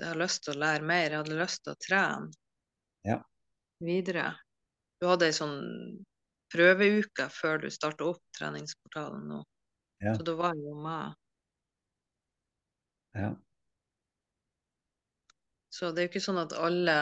Jeg 0.00 0.08
hadde 0.10 0.20
lyst 0.22 0.44
til 0.44 0.54
å 0.54 0.60
lære 0.60 0.86
mer, 0.88 1.06
jeg 1.08 1.20
hadde 1.22 1.38
lyst 1.40 1.64
til 1.64 1.74
å 1.74 1.80
trene 1.86 2.30
Ja. 3.08 3.18
videre. 3.80 4.26
Du 5.00 5.08
hadde 5.08 5.30
ei 5.30 5.36
sånn 5.36 5.56
prøveuke 6.52 7.28
før 7.32 7.62
du 7.62 7.70
starta 7.72 8.10
opp 8.10 8.20
treningsportalen 8.36 9.24
nå. 9.30 9.40
Ja. 10.04 10.14
Så 10.16 10.24
da 10.26 10.34
var 10.36 10.56
jo 10.56 10.74
med. 10.84 11.14
Ja. 13.16 13.32
Så 15.72 15.92
det 15.94 16.02
er 16.02 16.08
jo 16.08 16.12
ikke 16.12 16.24
sånn 16.24 16.40
at 16.42 16.52
alle 16.56 16.96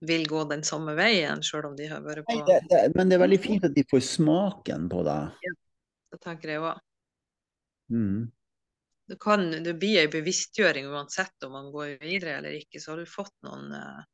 vil 0.00 0.26
gå 0.28 0.44
den 0.50 0.64
samme 0.66 0.94
veien, 0.98 1.42
sjøl 1.44 1.70
om 1.70 1.76
de 1.76 1.88
har 1.88 2.02
vært 2.04 2.26
Nei, 2.28 2.38
på 2.40 2.46
det, 2.48 2.60
det, 2.70 2.80
men 2.96 3.10
det 3.10 3.18
er 3.18 3.24
veldig 3.24 3.40
fint 3.42 3.66
at 3.66 3.76
de 3.76 3.84
får 3.90 4.02
smaken 4.06 4.88
på 4.92 5.02
det. 5.06 5.20
Ja, 5.46 5.52
Det 6.14 6.20
tenker 6.22 6.52
jeg 6.52 6.62
òg. 6.62 6.82
Mm. 7.92 8.32
Det, 9.10 9.18
kan, 9.20 9.46
det 9.64 9.74
blir 9.80 10.00
ei 10.02 10.10
bevisstgjøring 10.12 10.88
uansett 10.92 11.46
om 11.46 11.54
man 11.56 11.70
går 11.72 11.96
videre 12.02 12.38
eller 12.38 12.56
ikke. 12.56 12.80
Så 12.80 12.92
har 12.92 13.02
du 13.02 13.08
fått 13.08 13.34
noen 13.46 13.72
uh, 13.74 14.04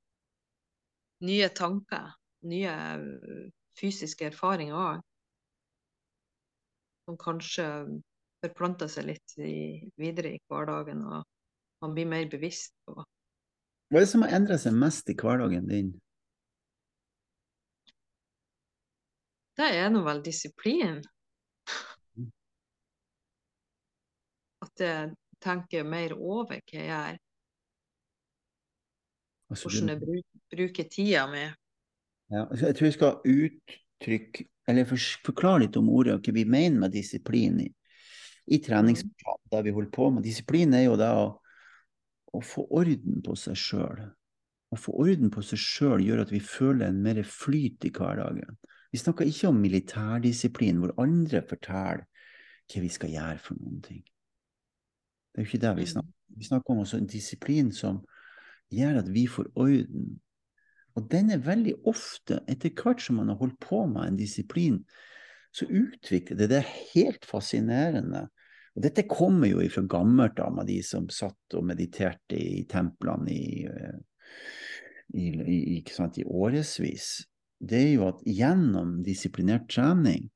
nye 1.27 1.51
tanker, 1.55 2.11
nye 2.49 2.73
eh, 2.73 3.49
fysiske 3.79 4.31
erfaringer 4.31 4.79
òg. 4.79 5.05
Som 7.07 7.19
kanskje 7.21 7.67
forplanter 8.41 8.89
seg 8.89 9.11
litt 9.11 9.37
i, 9.39 9.81
videre 10.01 10.35
i 10.37 10.43
hverdagen, 10.49 11.05
og 11.05 11.85
man 11.85 11.97
blir 11.97 12.09
mer 12.09 12.29
bevisst 12.33 12.75
på 12.89 13.03
Hva 13.91 13.99
er 13.99 14.05
det 14.05 14.11
som 14.13 14.23
har 14.23 14.37
endret 14.37 14.63
seg 14.63 14.77
mest 14.79 15.09
i 15.11 15.17
hverdagen 15.19 15.67
din? 15.67 15.89
Det 19.59 19.67
er 19.77 19.91
nå 19.91 20.05
vel 20.07 20.23
disiplin. 20.23 21.01
At 24.63 24.85
jeg 24.85 25.11
tenker 25.43 25.89
mer 25.89 26.15
over 26.15 26.55
hva 26.55 26.63
jeg 26.71 26.87
gjør, 26.87 27.19
hvordan 29.51 29.91
jeg 29.91 30.01
bruk, 30.05 30.41
bruker 30.55 30.89
tida 30.95 31.27
mi. 31.33 31.43
Ja, 32.31 32.45
altså, 32.47 32.67
jeg 32.69 32.79
tror 32.79 32.87
jeg 32.87 32.95
skal 32.95 33.33
uttrykke, 33.35 34.47
eller 34.71 34.87
for, 34.87 35.11
forklare 35.27 35.65
litt 35.65 35.79
om 35.81 35.91
ordet 35.91 36.15
og 36.15 36.23
hva 36.23 36.37
vi 36.39 36.47
mener 36.47 36.79
med 36.85 36.95
disiplin 36.95 37.59
i, 37.65 37.69
i 38.55 38.63
treningsplanen, 38.63 39.47
der 39.51 39.67
vi 39.67 39.75
holder 39.75 39.91
på 39.99 40.13
med. 40.15 40.23
Disiplin 40.23 40.79
er 40.79 40.87
jo 40.87 40.95
det 41.01 41.11
å, 41.11 41.33
å 42.33 42.41
få 42.45 42.67
orden 42.71 43.23
på 43.27 43.35
seg 43.39 43.59
sjøl. 43.59 44.05
Å 44.71 44.79
få 44.79 44.95
orden 45.03 45.33
på 45.35 45.43
seg 45.43 45.59
sjøl 45.59 46.05
gjør 46.07 46.25
at 46.25 46.33
vi 46.33 46.41
føler 46.45 46.89
en 46.89 47.03
mer 47.03 47.23
flyt 47.27 47.85
i 47.89 47.91
hverdagen. 47.95 48.59
Vi 48.93 48.99
snakker 48.99 49.27
ikke 49.27 49.51
om 49.51 49.59
militærdisiplin, 49.63 50.79
hvor 50.83 50.95
andre 51.03 51.43
forteller 51.47 52.07
hva 52.71 52.83
vi 52.85 52.91
skal 52.91 53.11
gjøre 53.11 53.43
for 53.43 53.59
noen 53.59 53.83
ting. 53.83 54.03
Det 55.31 55.41
er 55.41 55.45
jo 55.45 55.51
ikke 55.51 55.63
det 55.67 55.77
vi 55.77 55.83
Mm. 55.83 55.93
snakker 55.93 56.09
om. 56.09 56.39
Vi 56.39 56.45
snakker 56.45 56.71
om 56.71 56.79
også 56.79 56.97
en 56.99 57.07
disiplin 57.07 57.73
som 57.73 58.05
gjør 58.71 58.99
at 58.99 59.09
vi 59.15 59.27
får 59.27 59.51
orden 59.55 60.21
og 60.99 61.07
den 61.11 61.31
er 61.31 61.45
veldig 61.45 61.75
ofte, 61.89 62.41
etter 62.51 62.73
hvert 62.75 63.03
som 63.03 63.21
man 63.21 63.31
har 63.31 63.39
holdt 63.41 63.59
på 63.63 63.85
med 63.87 64.09
en 64.09 64.19
disiplin, 64.19 64.81
så 65.55 65.67
utvikler 65.67 66.39
det 66.39 66.51
det 66.51 66.59
er 66.61 66.75
helt 66.95 67.27
fascinerende. 67.27 68.29
Og 68.77 68.85
dette 68.85 69.07
kommer 69.11 69.51
jo 69.51 69.65
fra 69.73 69.83
gammelt 69.91 70.39
av 70.43 70.55
med 70.55 70.69
de 70.71 70.79
som 70.87 71.09
satt 71.11 71.57
og 71.59 71.67
mediterte 71.67 72.39
i 72.39 72.65
templene 72.71 73.33
i, 73.35 73.65
eh, 73.67 73.97
i, 75.19 75.27
i, 75.59 75.79
i 75.83 76.27
årevis. 76.27 77.09
Det 77.61 77.81
er 77.81 77.91
jo 77.97 78.07
at 78.09 78.23
gjennom 78.25 79.01
disiplinert 79.05 79.67
trening 79.73 80.31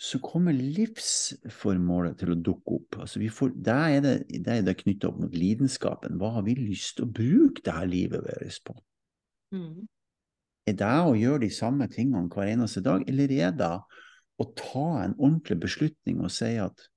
så 0.00 0.16
kommer 0.24 0.56
livsformålet 0.56 2.16
til 2.22 2.32
å 2.32 2.38
dukke 2.40 2.76
opp. 2.78 2.96
Altså 3.04 3.20
vi 3.20 3.28
får, 3.28 3.52
der 3.60 3.96
er 3.98 4.04
det, 4.04 4.14
der 4.46 4.62
er 4.62 4.62
det 4.64 4.78
knyttet 4.78 5.10
opp 5.10 5.18
mot 5.20 5.34
lidenskapen. 5.36 6.16
Hva 6.16 6.30
har 6.38 6.46
vi 6.46 6.56
lyst 6.56 6.96
til 6.96 7.04
å 7.04 7.12
bruke 7.12 7.60
det 7.66 7.74
her 7.76 7.90
livet 7.90 8.24
vårt 8.24 8.62
på? 8.64 8.76
Mm. 9.52 9.84
Er 10.70 10.78
det 10.80 10.94
å 11.04 11.12
gjøre 11.18 11.42
de 11.44 11.50
samme 11.52 11.90
tingene 11.92 12.32
hver 12.32 12.48
eneste 12.48 12.80
dag, 12.84 13.04
eller 13.12 13.34
er 13.36 13.52
det 13.60 13.74
å 14.40 14.48
ta 14.56 14.86
en 15.02 15.18
ordentlig 15.18 15.58
beslutning 15.66 16.24
og 16.24 16.32
si 16.32 16.54
at 16.62 16.88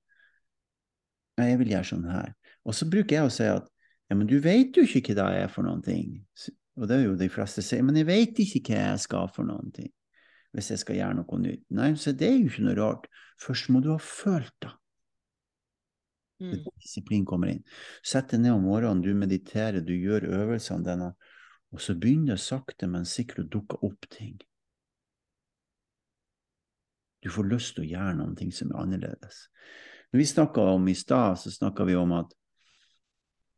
nei, 1.38 1.50
jeg 1.50 1.60
vil 1.62 1.72
gjøre 1.74 1.90
sånn 1.90 2.10
her. 2.10 2.34
Og 2.64 2.76
så 2.76 2.88
bruker 2.90 3.18
jeg 3.18 3.28
å 3.28 3.32
si 3.32 3.48
at 3.50 3.66
ja, 4.10 4.16
men 4.16 4.28
du 4.28 4.36
vet 4.44 4.76
jo 4.76 4.84
ikke 4.84 5.16
hva 5.16 5.30
det 5.32 5.42
er 5.44 5.50
for 5.52 5.66
noen 5.66 5.82
ting. 5.84 6.18
Og 6.78 6.88
det 6.90 6.96
er 6.96 7.04
jo 7.06 7.18
de 7.18 7.30
fleste 7.32 7.64
sier, 7.64 7.84
men 7.86 7.96
jeg 7.96 8.08
vet 8.08 8.40
ikke 8.44 8.62
hva 8.68 8.80
jeg 8.80 9.04
skal 9.06 9.28
for 9.32 9.48
noen 9.48 9.72
ting. 9.74 9.90
Hvis 10.54 10.70
jeg 10.70 10.82
skal 10.84 10.98
gjøre 11.00 11.18
noe 11.18 11.38
nytt. 11.42 11.64
Nei, 11.74 11.90
så 11.98 12.12
det 12.14 12.28
er 12.28 12.36
jo 12.38 12.50
ikke 12.50 12.66
noe 12.68 12.78
rart. 12.78 13.08
Først 13.42 13.70
må 13.74 13.82
du 13.82 13.90
ha 13.90 13.98
følt 13.98 14.54
det. 14.62 14.74
Mm. 16.42 16.64
disiplin 16.82 17.24
kommer 17.24 17.52
inn. 17.52 17.62
Sett 18.04 18.32
deg 18.34 18.42
ned 18.42 18.56
om 18.56 18.66
morgenen, 18.66 19.02
du 19.04 19.14
mediterer, 19.16 19.80
du 19.80 19.94
gjør 19.94 20.26
øvelsene 20.26 20.84
dine, 20.84 21.12
og 21.72 21.80
så 21.80 21.94
begynner 21.98 22.34
det 22.34 22.42
sakte, 22.42 22.88
men 22.90 23.06
sikkert 23.08 23.44
å 23.44 23.50
dukke 23.54 23.78
opp 23.86 24.08
ting. 24.12 24.36
Du 27.24 27.30
får 27.32 27.48
lyst 27.48 27.76
til 27.76 27.86
å 27.86 27.90
gjøre 27.94 28.18
noen 28.18 28.34
ting 28.36 28.50
som 28.52 28.74
er 28.74 28.82
annerledes. 28.82 29.46
Når 30.14 30.18
vi 30.22 30.26
snakka 30.30 30.62
om 30.76 30.84
i 30.88 30.94
stad, 30.94 31.40
så 31.42 31.50
snakka 31.50 31.84
vi 31.84 31.96
om 31.98 32.12
at 32.14 32.34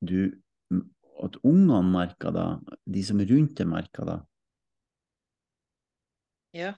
du 0.01 0.33
at 1.25 1.37
ungene 1.45 1.83
merker 1.85 2.33
det, 2.33 2.47
de 2.95 3.03
som 3.05 3.21
er 3.21 3.29
rundt 3.29 3.59
deg 3.59 3.69
merker 3.69 4.09
det. 4.09 4.17
Ja. 6.57 6.71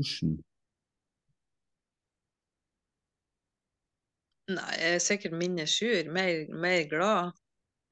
Hvordan? 0.00 0.38
Nei, 4.56 4.72
jeg 4.80 4.96
er 4.96 5.04
sikkert 5.04 5.36
mindre 5.38 5.68
sur, 5.70 6.10
mer, 6.16 6.48
mer 6.64 6.88
glad. 6.90 7.36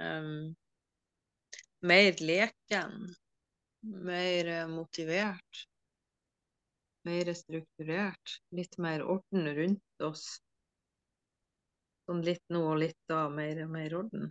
Um, 0.00 0.56
mer 1.84 2.24
leken. 2.24 3.12
Mer 4.08 4.48
eh, 4.56 4.66
motivert. 4.72 5.64
Mer 7.06 7.30
strukturert. 7.36 8.38
Litt 8.56 8.80
mer 8.82 9.04
orden 9.06 9.52
rundt 9.60 10.08
oss. 10.08 10.26
Sånn 12.08 12.22
litt 12.24 12.44
nå 12.52 12.62
og 12.70 12.78
litt 12.80 12.96
da, 13.10 13.26
mer 13.28 13.58
og 13.66 13.72
mer 13.74 13.94
orden. 13.98 14.30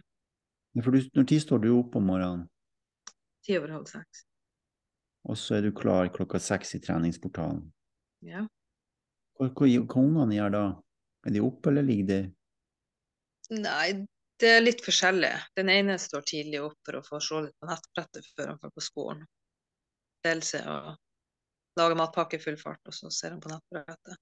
Ja, 0.74 0.82
For 0.82 0.96
du, 0.96 1.04
når 1.13 1.28
tid 1.30 1.44
står 1.44 1.62
du 1.62 1.72
opp 1.78 1.96
om 2.00 2.08
morgenen? 2.10 2.48
ti 3.48 3.56
over 3.56 3.72
halv 3.78 3.86
seks. 3.88 4.26
Og 5.30 5.38
så 5.40 5.56
er 5.58 5.62
du 5.63 5.70
klar 5.76 6.10
klokka 6.12 6.40
seks 6.42 6.74
i 6.76 6.82
treningsportalen. 6.84 7.62
Ja. 8.28 8.42
Hva, 9.38 9.48
hva, 9.48 9.70
hva 9.70 10.02
ungene 10.02 10.36
gjør 10.36 10.52
da? 10.56 10.63
Er 11.28 11.36
de 11.36 11.44
oppe, 11.46 11.70
eller 11.72 11.86
ligger 11.88 12.10
de 12.12 12.20
Nei, 13.63 13.94
det 14.42 14.50
er 14.52 14.66
litt 14.66 14.82
forskjellig. 14.84 15.32
Den 15.56 15.70
ene 15.72 15.96
står 16.02 16.26
tidlig 16.28 16.60
opp 16.66 16.76
for 16.84 17.00
å 17.00 17.04
få 17.06 17.22
se 17.24 17.40
litt 17.46 17.56
på 17.62 17.70
nettbrettet 17.70 18.28
før 18.36 18.50
han 18.52 18.60
får 18.60 18.74
på 18.76 18.84
skolen. 18.84 19.22
Dels 20.28 20.50
er 20.60 20.68
og 20.68 20.90
lage 21.80 21.96
matpakke 21.96 22.36
i 22.36 22.44
full 22.44 22.58
fart, 22.60 22.82
og 22.90 22.96
så 22.98 23.08
ser 23.13 23.32
han 23.38 23.40
på 23.40 23.54
nettbrettet. 23.54 24.20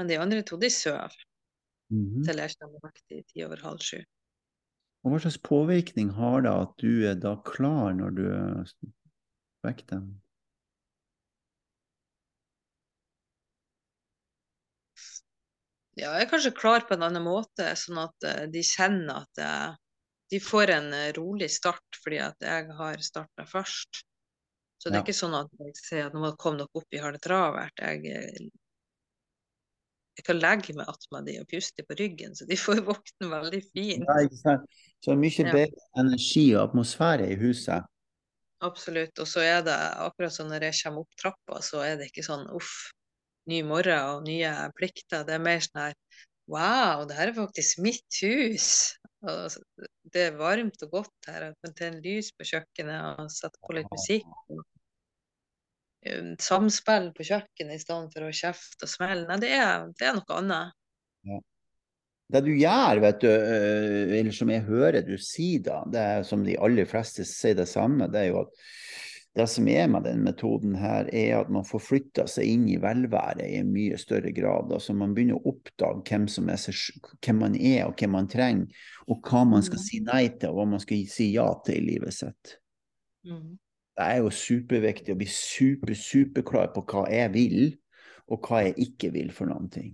Men 0.00 0.10
de 0.10 0.18
andre 0.18 0.42
to, 0.42 0.58
de 0.58 0.72
sover 0.74 1.14
Mhm. 1.90 2.30
til 2.30 2.40
jeg 2.42 2.56
kommer 2.60 2.92
i 3.10 3.22
ti 3.32 3.44
over 3.46 3.62
halv 3.66 3.84
sju. 3.84 4.00
Og 5.04 5.12
hva 5.12 5.18
slags 5.24 5.38
påvirkning 5.48 6.10
har 6.18 6.42
det 6.44 6.52
at 6.64 6.72
du 6.82 6.90
er 7.10 7.16
da 7.24 7.34
klar 7.50 7.94
når 8.00 8.16
du 8.18 8.24
vekker 9.66 9.86
dem? 9.94 10.08
Ja, 15.98 16.12
jeg 16.16 16.26
er 16.26 16.30
kanskje 16.30 16.52
klar 16.56 16.84
på 16.88 16.94
en 16.96 17.02
annen 17.06 17.24
måte, 17.26 17.66
sånn 17.78 17.98
at 18.00 18.26
eh, 18.26 18.44
de 18.54 18.62
kjenner 18.66 19.24
at 19.24 19.40
eh, 19.42 19.72
de 20.32 20.40
får 20.42 20.72
en 20.76 20.92
eh, 20.96 21.10
rolig 21.18 21.50
start 21.52 21.98
fordi 22.04 22.20
at 22.24 22.46
jeg 22.46 22.70
har 22.78 23.02
starta 23.04 23.46
først. 23.50 24.02
Så 24.80 24.90
det 24.90 25.00
er 25.00 25.02
Ja. 25.02 25.04
ikke 25.04 25.16
sånn 25.18 25.36
at 25.38 25.50
jeg 25.60 25.74
sier 25.80 26.08
at 26.10 26.16
nå 26.16 26.32
kom 26.40 26.58
dere 26.60 26.70
opp, 26.78 26.86
vi 26.92 27.02
har 27.02 27.14
det 27.16 27.22
travelt. 27.26 27.82
Jeg, 27.82 28.06
eh, 28.06 28.48
jeg 30.18 30.26
kan 30.26 30.40
legge 30.40 30.74
meg 30.76 30.90
attmed 30.90 31.28
de 31.28 31.38
og 31.40 31.48
puste 31.50 31.84
på 31.86 31.96
ryggen, 31.98 32.34
så 32.36 32.46
de 32.48 32.58
får 32.58 32.82
våkne 32.90 33.30
veldig 33.30 33.62
fint. 33.70 34.06
Ja? 34.06 34.56
Så 35.00 35.16
mye 35.16 35.46
bedre 35.48 35.86
energi 36.00 36.50
og 36.56 36.68
atmosfære 36.68 37.30
i 37.32 37.38
huset. 37.40 37.86
Absolutt. 38.60 39.16
Og 39.22 39.28
så 39.28 39.44
er 39.46 39.62
det 39.64 39.76
akkurat 40.04 40.34
sånn 40.34 40.50
når 40.52 40.68
jeg 40.68 40.82
kommer 40.82 41.06
opp 41.06 41.20
trappa, 41.22 41.60
så 41.64 41.80
er 41.86 41.96
det 41.96 42.10
ikke 42.10 42.26
sånn 42.26 42.44
uff, 42.52 42.90
ny 43.48 43.62
morgen 43.64 44.16
og 44.16 44.26
nye 44.26 44.50
plikter. 44.76 45.24
Det 45.24 45.38
er 45.38 45.46
mer 45.46 45.62
sånn 45.64 45.86
her 45.86 45.96
wow, 46.50 47.06
det 47.06 47.16
her 47.16 47.30
er 47.30 47.36
faktisk 47.38 47.80
mitt 47.80 48.20
hus. 48.24 48.68
Og 49.24 49.56
det 50.12 50.26
er 50.28 50.36
varmt 50.36 50.82
og 50.84 50.92
godt 50.98 51.30
her. 51.30 51.48
Jeg 51.48 51.56
kan 51.64 51.76
tenne 51.78 52.04
lys 52.04 52.30
på 52.36 52.46
kjøkkenet 52.52 53.22
og 53.22 53.32
sette 53.32 53.60
på 53.64 53.78
litt 53.78 53.90
musikk. 53.92 54.28
Samspill 56.40 57.10
på 57.12 57.26
kjøkkenet 57.28 57.76
i 57.76 57.82
stedet 57.82 58.14
for 58.14 58.24
å 58.24 58.32
kjefte 58.32 58.86
og 58.86 58.92
smelle. 58.92 59.26
Nei, 59.28 59.36
det 59.42 59.50
er, 59.52 59.88
det 60.00 60.06
er 60.08 60.16
noe 60.16 60.38
annet. 60.38 60.76
Det 62.30 62.44
du 62.46 62.52
gjør, 62.54 63.00
vet 63.02 63.24
du, 63.24 63.26
eh, 63.28 64.18
eller 64.20 64.34
som 64.34 64.50
jeg 64.52 64.62
hører 64.68 65.02
du 65.02 65.16
si 65.18 65.56
da, 65.58 65.80
det 65.90 65.98
er 66.00 66.22
som 66.26 66.44
de 66.46 66.54
aller 66.62 66.86
fleste 66.86 67.24
sier 67.26 67.56
det 67.58 67.66
samme, 67.66 68.06
det 68.06 68.20
er 68.20 68.28
jo 68.30 68.44
at 68.44 68.52
det 69.38 69.46
som 69.50 69.66
er 69.70 69.86
med 69.90 70.06
den 70.06 70.22
metoden 70.26 70.72
her, 70.78 71.06
er 71.14 71.36
at 71.40 71.50
man 71.54 71.66
får 71.66 71.82
flytta 71.86 72.24
seg 72.30 72.48
inn 72.50 72.64
i 72.70 72.78
velværet 72.82 73.44
i 73.46 73.60
en 73.60 73.68
mye 73.70 73.98
større 73.98 74.32
grad. 74.34 74.72
Altså 74.74 74.94
man 74.94 75.12
begynner 75.14 75.38
å 75.38 75.52
oppdage 75.52 76.02
hvem, 76.08 76.26
som 76.30 76.48
er 76.50 76.58
hvem 77.22 77.38
man 77.38 77.54
er 77.54 77.84
og 77.86 77.94
hvem 77.98 78.14
man 78.16 78.30
trenger, 78.30 78.66
og 79.06 79.22
hva 79.26 79.44
man 79.46 79.62
skal 79.62 79.78
Mm. 79.78 79.84
si 79.86 80.00
nei 80.06 80.28
til, 80.34 80.50
og 80.50 80.56
hva 80.58 80.68
man 80.72 80.82
skal 80.82 81.04
si 81.06 81.32
ja 81.34 81.46
til 81.66 81.76
i 81.78 81.86
livet 81.92 82.14
sitt. 82.14 82.56
Mm. 83.26 83.58
Det 84.00 84.06
er 84.08 84.22
jo 84.22 84.30
superviktig 84.32 85.12
å 85.12 85.18
bli 85.20 85.26
super, 85.28 85.90
superklar 85.92 86.70
på 86.72 86.80
hva 86.88 87.02
jeg 87.12 87.32
vil, 87.34 87.58
og 88.32 88.46
hva 88.46 88.62
jeg 88.64 88.86
ikke 88.86 89.10
vil 89.12 89.32
for 89.36 89.50
noen 89.50 89.66
ting. 89.68 89.90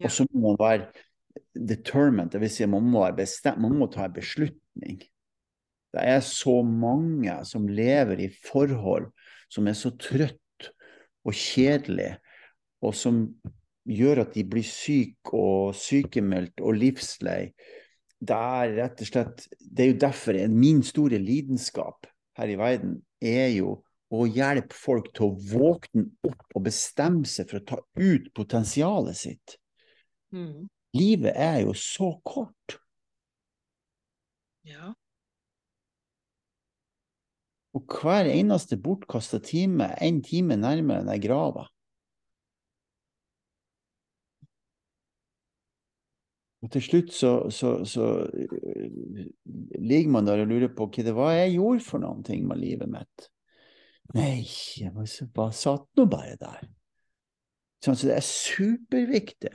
Ja. 0.00 0.06
Og 0.08 0.14
så 0.14 0.24
må 0.32 0.54
man 0.54 0.56
være 0.62 0.86
determined, 1.52 2.30
det 2.32 2.40
vil 2.40 2.52
si 2.54 2.64
man 2.70 2.86
må, 2.88 3.02
være 3.02 3.18
bestemt, 3.18 3.60
man 3.60 3.76
må 3.76 3.90
ta 3.92 4.06
en 4.06 4.14
beslutning. 4.16 5.02
Det 5.94 6.06
er 6.14 6.24
så 6.24 6.54
mange 6.64 7.34
som 7.46 7.68
lever 7.68 8.24
i 8.24 8.30
forhold 8.48 9.10
som 9.52 9.68
er 9.68 9.76
så 9.76 9.92
trøtt 10.00 10.70
og 11.28 11.36
kjedelig, 11.36 12.14
og 12.80 12.96
som 12.96 13.20
gjør 13.84 14.24
at 14.24 14.32
de 14.32 14.46
blir 14.48 14.64
syke 14.64 15.36
og 15.36 15.76
sykemeldt 15.76 16.64
og 16.64 16.80
livslei. 16.80 17.52
Det 18.24 18.40
er 18.40 18.74
rett 18.78 19.04
og 19.04 19.08
slett 19.10 19.46
Det 19.60 19.84
er 19.84 19.92
jo 19.92 20.00
derfor 20.00 20.40
min 20.48 20.80
store 20.86 21.20
lidenskap 21.20 22.08
her 22.38 22.50
i 22.50 22.56
verden 22.58 22.98
er 23.22 23.50
jo 23.54 23.78
å 24.14 24.26
hjelpe 24.30 24.76
folk 24.76 25.10
til 25.16 25.30
å 25.30 25.36
våkne 25.50 26.06
opp 26.26 26.54
og 26.54 26.66
bestemme 26.66 27.26
seg 27.28 27.50
for 27.50 27.60
å 27.60 27.66
ta 27.70 27.78
ut 27.98 28.30
potensialet 28.36 29.18
sitt. 29.18 29.56
Mm. 30.34 30.66
Livet 30.94 31.34
er 31.34 31.62
jo 31.64 31.74
så 31.78 32.12
kort. 32.26 32.76
Ja. 34.64 34.92
Og 37.74 37.96
hver 37.98 38.30
eneste 38.30 38.78
bortkasta 38.78 39.40
time 39.42 39.90
én 39.98 40.20
en 40.20 40.22
time 40.22 40.58
nærmere 40.60 41.02
enn 41.02 41.10
jeg 41.16 41.24
grava. 41.26 41.66
Og 46.64 46.70
til 46.72 46.84
slutt 46.84 47.12
så, 47.12 47.32
så, 47.52 47.74
så 47.84 48.08
øh, 48.24 49.26
ligger 49.84 50.12
man 50.14 50.26
der 50.26 50.40
og 50.42 50.48
lurer 50.48 50.70
på 50.72 50.88
hva 50.88 51.04
det 51.04 51.12
var 51.16 51.34
jeg 51.36 51.58
gjorde 51.58 51.84
for 51.84 52.22
ting 52.24 52.46
med 52.48 52.62
livet 52.62 52.88
mitt. 52.88 53.28
Nei, 54.14 54.44
jeg 54.80 54.92
bare 55.34 55.52
satt 55.56 55.86
nå 55.96 56.06
bare 56.08 56.38
der. 56.40 56.64
Sånn, 57.84 57.96
så 57.96 58.08
det 58.08 58.16
er 58.16 58.24
superviktig 58.24 59.52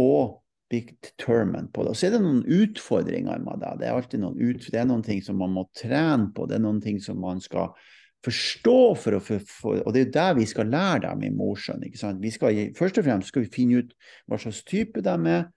å 0.00 0.40
bli 0.72 0.80
determined 1.04 1.70
på 1.74 1.84
det. 1.84 1.92
Og 1.92 1.98
så 1.98 2.08
er 2.08 2.14
det 2.14 2.22
noen 2.24 2.44
utfordringer 2.44 3.42
med 3.44 3.60
det. 3.60 3.74
Det 3.80 3.88
er 3.88 3.98
alltid 3.98 4.22
noen, 4.22 4.40
ut, 4.40 4.64
det 4.72 4.80
er 4.80 4.88
noen 4.88 5.04
ting 5.04 5.20
som 5.24 5.36
man 5.40 5.52
må 5.52 5.66
trene 5.76 6.30
på, 6.34 6.48
det 6.48 6.58
er 6.58 6.64
noen 6.64 6.80
ting 6.84 7.00
som 7.04 7.20
man 7.20 7.42
skal 7.44 7.74
forstå 8.24 8.78
for 8.96 9.18
å 9.18 9.20
for, 9.20 9.80
Og 9.84 9.92
det 9.92 10.00
er 10.00 10.06
jo 10.06 10.12
der 10.16 10.36
vi 10.38 10.46
skal 10.48 10.70
lære 10.72 11.02
dem 11.04 11.26
i 11.28 11.32
Mosjøen. 11.34 11.84
Først 12.78 13.00
og 13.00 13.04
fremst 13.04 13.28
skal 13.28 13.44
vi 13.44 13.52
finne 13.52 13.82
ut 13.82 13.92
hva 14.30 14.40
slags 14.40 14.62
type 14.64 15.04
de 15.04 15.16
er, 15.28 15.48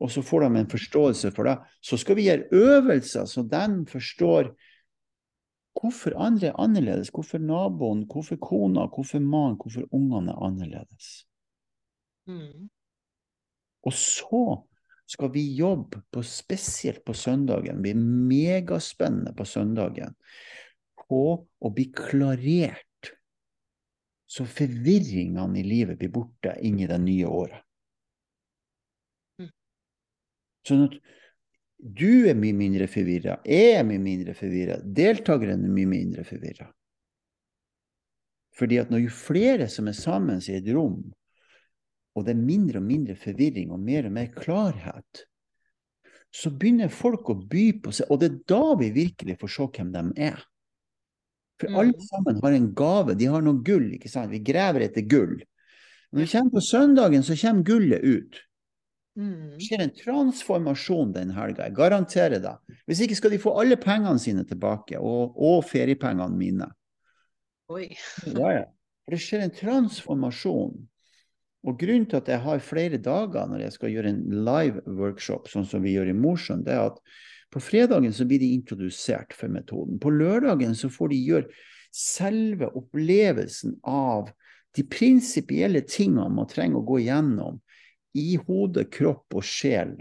og 0.00 0.10
så 0.10 0.22
får 0.26 0.44
de 0.44 0.60
en 0.60 0.70
forståelse 0.70 1.30
for 1.36 1.48
det. 1.48 1.58
Så 1.80 1.96
skal 2.00 2.16
vi 2.18 2.26
gjøre 2.28 2.48
øvelser 2.52 3.28
så 3.30 3.44
de 3.46 3.66
forstår 3.88 4.50
hvorfor 5.74 6.14
andre 6.20 6.50
er 6.50 6.60
annerledes, 6.60 7.10
hvorfor 7.14 7.38
naboen, 7.38 8.04
hvorfor 8.10 8.36
kona, 8.42 8.86
hvorfor 8.86 9.20
mannen, 9.20 9.58
hvorfor 9.60 9.88
ungene 9.92 10.32
er 10.32 10.46
annerledes. 10.46 11.26
Mm. 12.26 12.70
Og 13.84 13.92
så 13.92 14.44
skal 15.06 15.32
vi 15.32 15.44
jobbe 15.54 16.00
på, 16.10 16.22
spesielt 16.22 17.04
på 17.04 17.12
søndagen, 17.12 17.82
blir 17.82 17.98
megaspennende 17.98 19.34
på 19.36 19.44
søndagen, 19.44 20.14
på 21.04 21.24
å 21.44 21.70
bli 21.74 21.90
klarert, 21.92 23.12
så 24.26 24.46
forvirringene 24.48 25.60
i 25.60 25.66
livet 25.66 26.00
blir 26.00 26.12
borte 26.14 26.56
inn 26.64 26.80
i 26.80 26.88
det 26.90 26.98
nye 27.02 27.28
året. 27.28 27.60
Mm. 29.38 29.50
Sånn 30.64 30.86
at 30.88 30.96
du 31.84 32.24
er 32.30 32.38
mye 32.38 32.56
mindre 32.56 32.86
forvirra, 32.88 33.38
jeg 33.44 33.74
er 33.76 33.84
mye 33.84 34.00
mindre 34.00 34.32
forvirra, 34.36 34.78
deltakerne 34.80 35.58
er 35.68 35.74
mye 35.74 35.90
mindre 35.90 36.24
forvirra. 36.24 36.70
Fordi 38.54 38.78
at 38.80 38.90
når 38.92 39.04
jo 39.04 39.12
flere 39.12 39.68
som 39.68 39.90
er 39.90 39.96
sammen 39.98 40.40
i 40.40 40.56
et 40.56 40.70
rom, 40.72 41.02
og 42.14 42.24
det 42.24 42.36
er 42.36 42.46
mindre 42.46 42.80
og 42.80 42.86
mindre 42.86 43.16
forvirring 43.18 43.72
og 43.74 43.82
mer 43.82 44.06
og 44.06 44.14
mer 44.14 44.30
klarhet, 44.32 45.24
så 46.34 46.50
begynner 46.50 46.90
folk 46.90 47.28
å 47.30 47.36
by 47.50 47.66
på 47.82 47.92
seg, 47.94 48.08
og 48.10 48.22
det 48.22 48.30
er 48.30 48.38
da 48.50 48.74
vi 48.78 48.90
virkelig 48.94 49.36
får 49.42 49.52
se 49.54 49.66
hvem 49.76 49.92
de 49.94 50.04
er. 50.30 50.40
For 51.60 51.70
Mm. 51.70 51.76
alle 51.78 52.06
sammen 52.08 52.40
har 52.42 52.52
en 52.52 52.72
gave, 52.74 53.14
de 53.14 53.26
har 53.30 53.42
noe 53.42 53.62
gull, 53.62 53.92
ikke 53.94 54.10
sant? 54.10 54.30
Vi 54.30 54.40
graver 54.42 54.80
etter 54.88 55.02
gull. 55.02 55.36
Når 56.12 56.20
vi 56.20 56.26
kommer 56.26 56.50
på 56.50 56.60
søndagen, 56.60 57.22
så 57.22 57.36
kommer 57.36 57.62
gullet 57.62 58.02
ut. 58.02 58.40
Mm. 59.14 59.54
Det 59.54 59.62
skjer 59.62 59.82
en 59.84 59.92
transformasjon 59.94 61.12
den 61.14 61.34
helga, 61.36 61.68
jeg 61.68 61.76
garanterer 61.76 62.42
det. 62.42 62.54
Hvis 62.88 63.04
ikke 63.04 63.18
skal 63.18 63.34
de 63.34 63.42
få 63.42 63.52
alle 63.60 63.78
pengene 63.80 64.18
sine 64.22 64.42
tilbake, 64.48 64.98
og, 64.98 65.36
og 65.38 65.62
feriepengene 65.68 66.34
mine. 66.38 66.70
Oi. 67.72 67.92
Ja, 68.26 68.50
ja. 68.58 68.64
For 69.04 69.14
det 69.14 69.20
skjer 69.22 69.44
en 69.44 69.54
transformasjon. 69.54 70.74
Og 71.64 71.78
grunnen 71.80 72.08
til 72.08 72.20
at 72.20 72.28
jeg 72.28 72.42
har 72.44 72.64
flere 72.64 73.00
dager 73.00 73.46
når 73.48 73.64
jeg 73.64 73.76
skal 73.76 73.92
gjøre 73.92 74.10
en 74.12 74.24
live 74.44 74.82
workshop, 74.98 75.48
sånn 75.48 75.68
som 75.68 75.84
vi 75.84 75.94
gjør 75.94 76.10
i 76.12 76.16
Mosjøen, 76.16 76.64
det 76.66 76.74
er 76.74 76.90
at 76.90 76.98
på 77.54 77.62
fredagen 77.62 78.12
så 78.12 78.26
blir 78.28 78.42
de 78.42 78.50
introdusert 78.56 79.32
for 79.36 79.52
metoden. 79.52 80.00
På 80.02 80.10
lørdagen 80.12 80.74
så 80.76 80.90
får 80.92 81.12
de 81.12 81.20
gjøre 81.22 81.62
selve 81.94 82.68
opplevelsen 82.74 83.78
av 83.86 84.32
de 84.74 84.82
prinsipielle 84.90 85.84
tingene 85.86 86.26
man 86.34 86.50
trenger 86.50 86.80
å 86.80 86.88
gå 86.88 86.98
igjennom 87.04 87.60
i 88.14 88.36
hode, 88.46 88.84
kropp 88.90 89.34
og 89.34 89.44
sjel. 89.46 89.96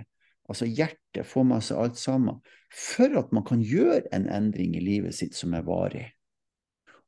Altså 0.49 0.68
hjertet, 0.68 1.26
få 1.26 1.43
med 1.47 1.64
seg 1.64 1.80
alt 1.80 1.97
sammen. 1.97 2.41
For 2.74 3.14
at 3.20 3.32
man 3.34 3.45
kan 3.47 3.61
gjøre 3.64 4.07
en 4.14 4.28
endring 4.30 4.76
i 4.76 4.84
livet 4.84 5.16
sitt 5.16 5.38
som 5.38 5.53
er 5.53 5.66
varig. 5.66 6.07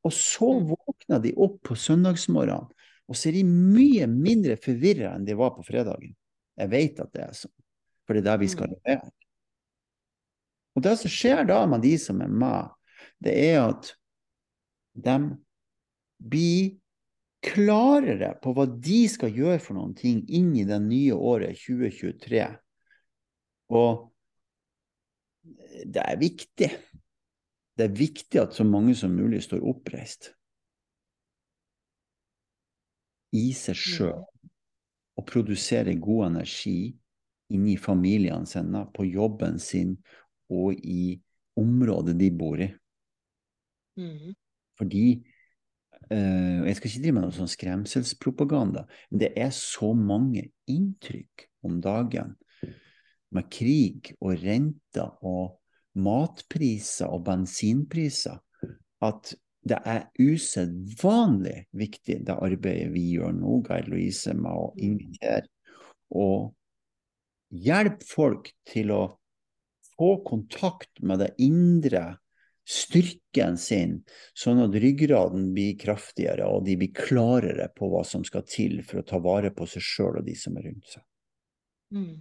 Og 0.06 0.14
så 0.14 0.60
Mm. 0.60 0.70
våkner 0.70 1.22
de 1.22 1.34
opp 1.34 1.62
på 1.64 1.76
søndagsmorgenen, 1.76 2.70
og 3.08 3.16
så 3.16 3.30
er 3.30 3.34
de 3.34 3.44
mye 3.44 4.08
mindre 4.08 4.56
forvirra 4.58 5.16
enn 5.16 5.26
de 5.26 5.34
var 5.34 5.52
på 5.56 5.66
fredagen. 5.66 6.16
Jeg 6.58 6.70
vet 6.70 7.00
at 7.00 7.12
det 7.14 7.22
er 7.22 7.34
sånn, 7.34 7.52
for 8.06 8.14
det 8.14 8.22
er 8.22 8.32
der 8.32 8.38
vi 8.38 8.48
skal 8.48 8.68
Mm. 8.68 8.76
levere. 8.76 9.12
Og 10.76 10.84
det 10.84 10.98
som 11.00 11.10
skjer 11.10 11.48
da 11.48 11.66
med 11.66 11.82
de 11.82 11.98
som 11.98 12.22
er 12.22 12.28
med, 12.28 12.70
det 13.24 13.34
er 13.34 13.70
at 13.70 13.96
de 14.96 15.38
blir 16.20 16.78
klarere 17.46 18.34
på 18.42 18.54
hva 18.56 18.66
de 18.68 19.02
skal 19.12 19.34
gjøre 19.34 19.62
for 19.64 19.78
noen 19.78 19.94
ting 19.98 20.24
inn 20.28 20.52
i 20.58 20.66
det 20.68 20.80
nye 20.84 21.16
året 21.16 21.58
2023. 21.62 22.46
Og 23.76 24.06
det 25.86 26.02
er 26.02 26.20
viktig. 26.22 26.72
Det 27.76 27.86
er 27.86 27.98
viktig 27.98 28.42
at 28.42 28.56
så 28.56 28.66
mange 28.68 28.96
som 28.98 29.14
mulig 29.14 29.44
står 29.46 29.64
oppreist 29.68 30.32
i 33.36 33.50
seg 33.56 33.76
sjøl 33.76 34.22
og 35.16 35.26
produserer 35.28 35.98
god 36.00 36.30
energi 36.30 36.96
inni 37.54 37.76
familiene 37.78 38.48
sine, 38.50 38.86
på 38.96 39.06
jobben 39.08 39.60
sin 39.62 39.96
og 40.52 40.80
i 40.80 41.16
området 41.60 42.16
de 42.20 42.30
bor 42.36 42.62
i. 42.64 42.70
Mm. 44.00 44.34
Fordi 44.80 45.06
uh, 46.12 46.66
Jeg 46.66 46.78
skal 46.78 46.90
ikke 46.90 47.04
drive 47.04 47.18
med 47.18 47.26
noe 47.26 47.36
sånn 47.36 47.52
skremselspropaganda, 47.52 48.86
men 49.12 49.22
det 49.24 49.32
er 49.40 49.54
så 49.56 49.94
mange 49.98 50.50
inntrykk 50.72 51.48
om 51.66 51.80
dagen 51.84 52.36
med 53.36 53.50
krig 53.52 54.14
og 54.22 54.38
renter 54.44 55.16
og 55.26 55.58
matpriser 55.96 57.12
og 57.12 57.24
bensinpriser 57.28 58.40
at 59.06 59.34
det 59.66 59.80
er 59.90 60.04
usedvanlig 60.22 61.66
viktig, 61.74 62.20
det 62.28 62.36
arbeidet 62.38 62.92
vi 62.94 63.08
gjør 63.16 63.34
nå, 63.34 63.60
Geir 63.66 63.88
Louise, 63.90 64.36
med 64.38 64.52
å 64.54 64.68
invitere 64.78 65.48
og 66.14 66.54
hjelpe 67.50 68.06
folk 68.06 68.52
til 68.70 68.94
å 68.94 69.04
få 69.96 70.12
kontakt 70.28 71.02
med 71.02 71.24
det 71.24 71.32
indre 71.42 72.06
styrken 72.66 73.58
sin, 73.62 74.00
sånn 74.34 74.64
at 74.64 74.76
ryggraden 74.82 75.52
blir 75.54 75.76
kraftigere, 75.82 76.48
og 76.50 76.66
de 76.66 76.78
blir 76.82 76.94
klarere 76.98 77.70
på 77.78 77.90
hva 77.92 78.04
som 78.08 78.26
skal 78.26 78.46
til 78.50 78.80
for 78.84 79.02
å 79.02 79.08
ta 79.08 79.22
vare 79.22 79.54
på 79.54 79.68
seg 79.70 79.86
sjøl 79.86 80.22
og 80.22 80.26
de 80.26 80.36
som 80.40 80.58
er 80.58 80.70
rundt 80.70 80.96
seg. 80.96 81.06
Mm. 81.94 82.16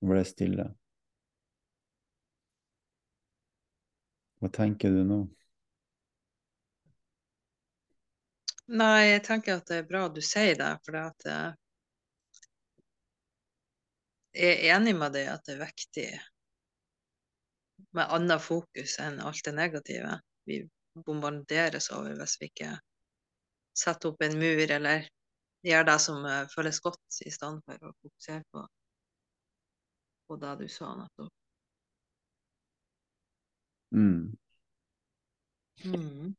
Nå 0.00 0.12
ble 0.12 0.20
det 0.22 0.28
stille. 0.30 0.68
Hva 4.40 4.50
tenker 4.52 4.92
du 4.94 5.02
nå? 5.08 5.18
Nei, 8.66 9.12
jeg 9.12 9.22
tenker 9.22 9.60
at 9.60 9.68
det 9.70 9.76
er 9.78 9.86
bra 9.86 10.08
du 10.10 10.18
sier 10.24 10.56
det, 10.58 10.72
for 10.86 10.98
at 10.98 11.26
eh, 11.30 11.50
jeg 14.36 14.56
er 14.56 14.74
enig 14.74 14.96
med 14.98 15.14
deg 15.14 15.28
at 15.30 15.44
det 15.46 15.54
er 15.54 15.62
viktig 15.62 16.08
med 17.96 18.10
annet 18.16 18.42
fokus 18.42 18.96
enn 19.00 19.20
alt 19.24 19.44
det 19.46 19.54
negative 19.54 20.18
vi 20.50 20.58
bombarderes 21.06 21.88
over 21.94 22.16
hvis 22.18 22.34
vi 22.40 22.48
ikke 22.50 22.72
setter 23.76 24.10
opp 24.10 24.24
en 24.26 24.38
mur 24.40 24.72
eller 24.78 25.06
gjør 25.66 25.86
det 25.88 25.96
som 26.02 26.26
eh, 26.26 26.48
føles 26.52 26.80
godt, 26.82 27.20
i 27.22 27.30
stedet 27.30 27.62
for 27.66 27.88
å 27.88 27.92
fokusere 28.02 28.42
på, 28.50 28.64
på 30.26 30.38
det 30.42 30.54
du 30.62 30.66
sa 30.72 30.90
nettopp. 30.98 31.32
Mm. 33.94 34.34
Mm. 35.84 36.34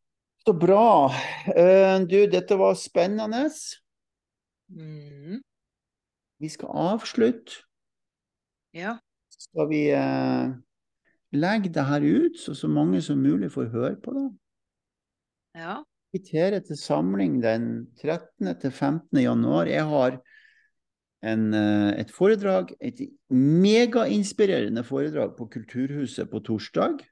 Så 0.48 0.54
bra. 0.56 1.12
Eh, 1.52 2.02
du, 2.08 2.22
dette 2.32 2.56
var 2.56 2.76
spennende. 2.80 3.50
Mm. 4.72 5.41
Vi 6.39 6.50
skal 6.50 6.72
avslutte. 6.72 7.66
Ja. 8.72 8.93
Skal 9.28 9.68
vi 9.68 9.82
eh, 9.91 10.54
legge 11.36 11.74
det 11.76 11.84
her 11.89 12.06
ut, 12.06 12.39
så 12.39 12.56
så 12.56 12.70
mange 12.72 13.02
som 13.04 13.20
mulig 13.20 13.52
får 13.52 13.68
høre 13.74 13.98
på 14.00 14.16
det? 14.16 14.24
Ja. 15.60 15.82
Invitere 16.16 16.64
til 16.64 16.80
samling 16.80 17.41
den 17.43 17.68
13. 18.00 18.56
til 18.62 18.72
15. 18.72 19.20
januar. 19.20 19.68
Jeg 19.68 19.84
har 19.84 20.16
en, 21.28 21.54
eh, 21.54 22.00
et 22.00 22.16
foredrag, 22.16 22.72
et 22.80 23.04
megainspirerende 23.36 24.88
foredrag 24.88 25.36
på 25.36 25.52
Kulturhuset 25.52 26.32
på 26.32 26.39
torsdag. 26.39 27.04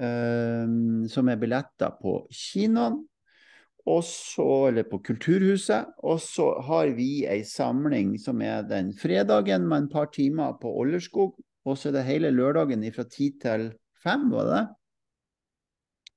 Um, 0.00 1.04
som 1.12 1.28
er 1.28 1.36
billetter 1.36 1.92
på 2.00 2.22
kinoen, 2.32 3.02
og 3.84 4.00
så, 4.04 4.46
eller 4.70 4.86
på 4.88 5.00
Kulturhuset. 5.04 5.90
Og 6.08 6.20
så 6.24 6.46
har 6.64 6.92
vi 6.96 7.26
ei 7.28 7.42
samling 7.44 8.14
som 8.20 8.40
er 8.44 8.64
den 8.68 8.94
fredagen 8.96 9.66
med 9.68 9.84
et 9.84 9.92
par 9.92 10.08
timer 10.14 10.56
på 10.60 10.72
Ollerskog. 10.82 11.34
Og 11.68 11.76
så 11.76 11.90
er 11.90 11.98
det 11.98 12.06
hele 12.08 12.30
lørdagen 12.32 12.84
fra 12.94 13.04
ti 13.12 13.32
til 13.42 13.70
fem, 14.00 14.28
var 14.32 14.48
det? 14.48 14.62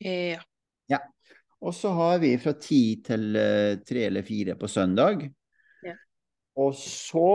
Ja. 0.08 0.40
Ja. 0.92 1.00
Og 1.64 1.76
så 1.76 1.92
har 1.96 2.22
vi 2.24 2.38
fra 2.40 2.56
ti 2.60 3.02
til 3.04 3.36
uh, 3.36 3.82
tre 3.84 4.08
eller 4.08 4.24
fire 4.28 4.56
på 4.60 4.68
søndag. 4.72 5.28
Ja. 5.84 5.96
Og 6.56 6.76
så 6.80 7.28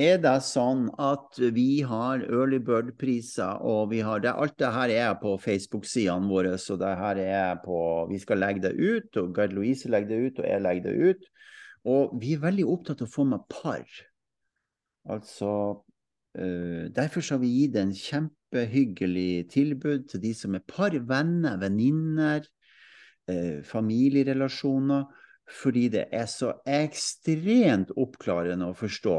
er 0.00 0.16
det 0.18 0.38
sånn 0.42 0.88
at 0.98 1.38
vi 1.54 1.84
har 1.86 2.24
early 2.26 2.58
bird-priser, 2.58 3.60
og 3.62 3.92
vi 3.92 4.00
har 4.02 4.24
det, 4.24 4.32
alt 4.32 4.56
det 4.58 4.70
her 4.74 4.90
er 4.90 5.12
på 5.20 5.36
Facebook-sidene 5.38 6.26
våre, 6.30 6.56
så 6.58 6.74
det 6.80 6.90
her 6.98 7.20
er 7.22 7.60
på 7.62 8.08
Vi 8.10 8.18
skal 8.18 8.42
legge 8.42 8.64
det 8.66 8.74
ut, 8.74 9.16
og 9.22 9.38
Gerd 9.38 9.54
Louise 9.54 9.88
legger 9.88 10.10
det 10.10 10.18
ut, 10.18 10.40
og 10.42 10.48
jeg 10.50 10.64
legger 10.66 10.88
det 10.88 10.96
ut. 11.10 11.30
Og 11.84 12.16
vi 12.18 12.34
er 12.34 12.42
veldig 12.42 12.66
opptatt 12.66 13.04
av 13.04 13.08
å 13.08 13.14
få 13.14 13.26
med 13.28 13.46
par. 13.52 13.86
Altså 15.14 15.50
uh, 16.40 16.84
Derfor 16.90 17.22
skal 17.22 17.42
vi 17.44 17.52
gi 17.52 17.64
det 17.70 17.82
en 17.84 17.94
kjempehyggelig 17.94 19.46
tilbud 19.52 20.08
til 20.10 20.24
de 20.24 20.34
som 20.34 20.56
er 20.56 20.64
par, 20.66 20.96
venner, 21.06 21.60
venninner, 21.60 22.48
uh, 23.30 23.62
familierelasjoner. 23.62 25.06
Fordi 25.44 25.88
det 25.92 26.08
er 26.10 26.26
så 26.26 26.54
ekstremt 26.64 27.92
oppklarende 28.00 28.72
å 28.72 28.78
forstå 28.78 29.18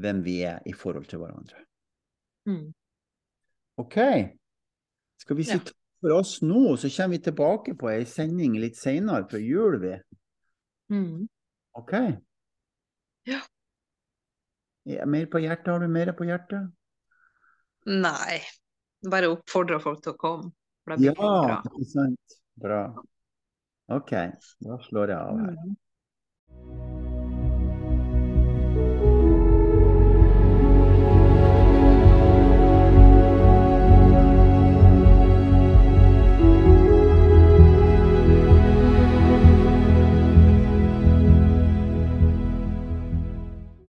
hvem 0.00 0.22
vi 0.24 0.38
er 0.48 0.60
i 0.66 0.72
forhold 0.76 1.06
til 1.10 1.20
hverandre. 1.22 1.60
Mm. 2.48 2.72
OK. 3.80 3.96
Skal 5.20 5.36
vi 5.36 5.44
si 5.44 5.52
Ja. 5.56 5.58
takk 5.58 5.76
for 6.00 6.14
oss 6.16 6.38
nå, 6.42 6.76
så 6.80 6.88
kommer 6.88 7.16
vi 7.18 7.22
tilbake 7.24 7.74
på 7.78 7.90
ei 7.92 8.04
sending 8.08 8.54
litt 8.60 8.76
senere 8.80 9.26
før 9.28 9.42
jul, 9.44 9.78
vi. 9.82 9.94
Mm. 10.90 11.28
OK? 11.76 11.92
Ja. 13.28 13.40
ja. 14.88 15.04
mer 15.06 15.26
på 15.26 15.38
hjertet? 15.44 15.68
Har 15.68 15.80
du 15.84 15.88
mer 15.88 16.12
på 16.16 16.24
hjertet? 16.28 16.70
Nei. 17.86 18.40
Bare 19.10 19.30
oppfordre 19.32 19.78
folk 19.80 20.02
til 20.04 20.12
å 20.12 20.18
komme. 20.20 20.50
For 20.84 20.96
det 20.96 20.98
blir 21.00 21.12
Ja, 21.12 21.14
bra. 21.46 21.60
ikke 21.68 21.88
sant? 21.92 22.40
Bra. 22.60 22.80
OK, 23.90 24.10
da 24.64 24.76
slår 24.88 25.12
jeg 25.12 25.18
av 25.18 25.38
her. 25.40 25.54
Mm. 25.56 25.76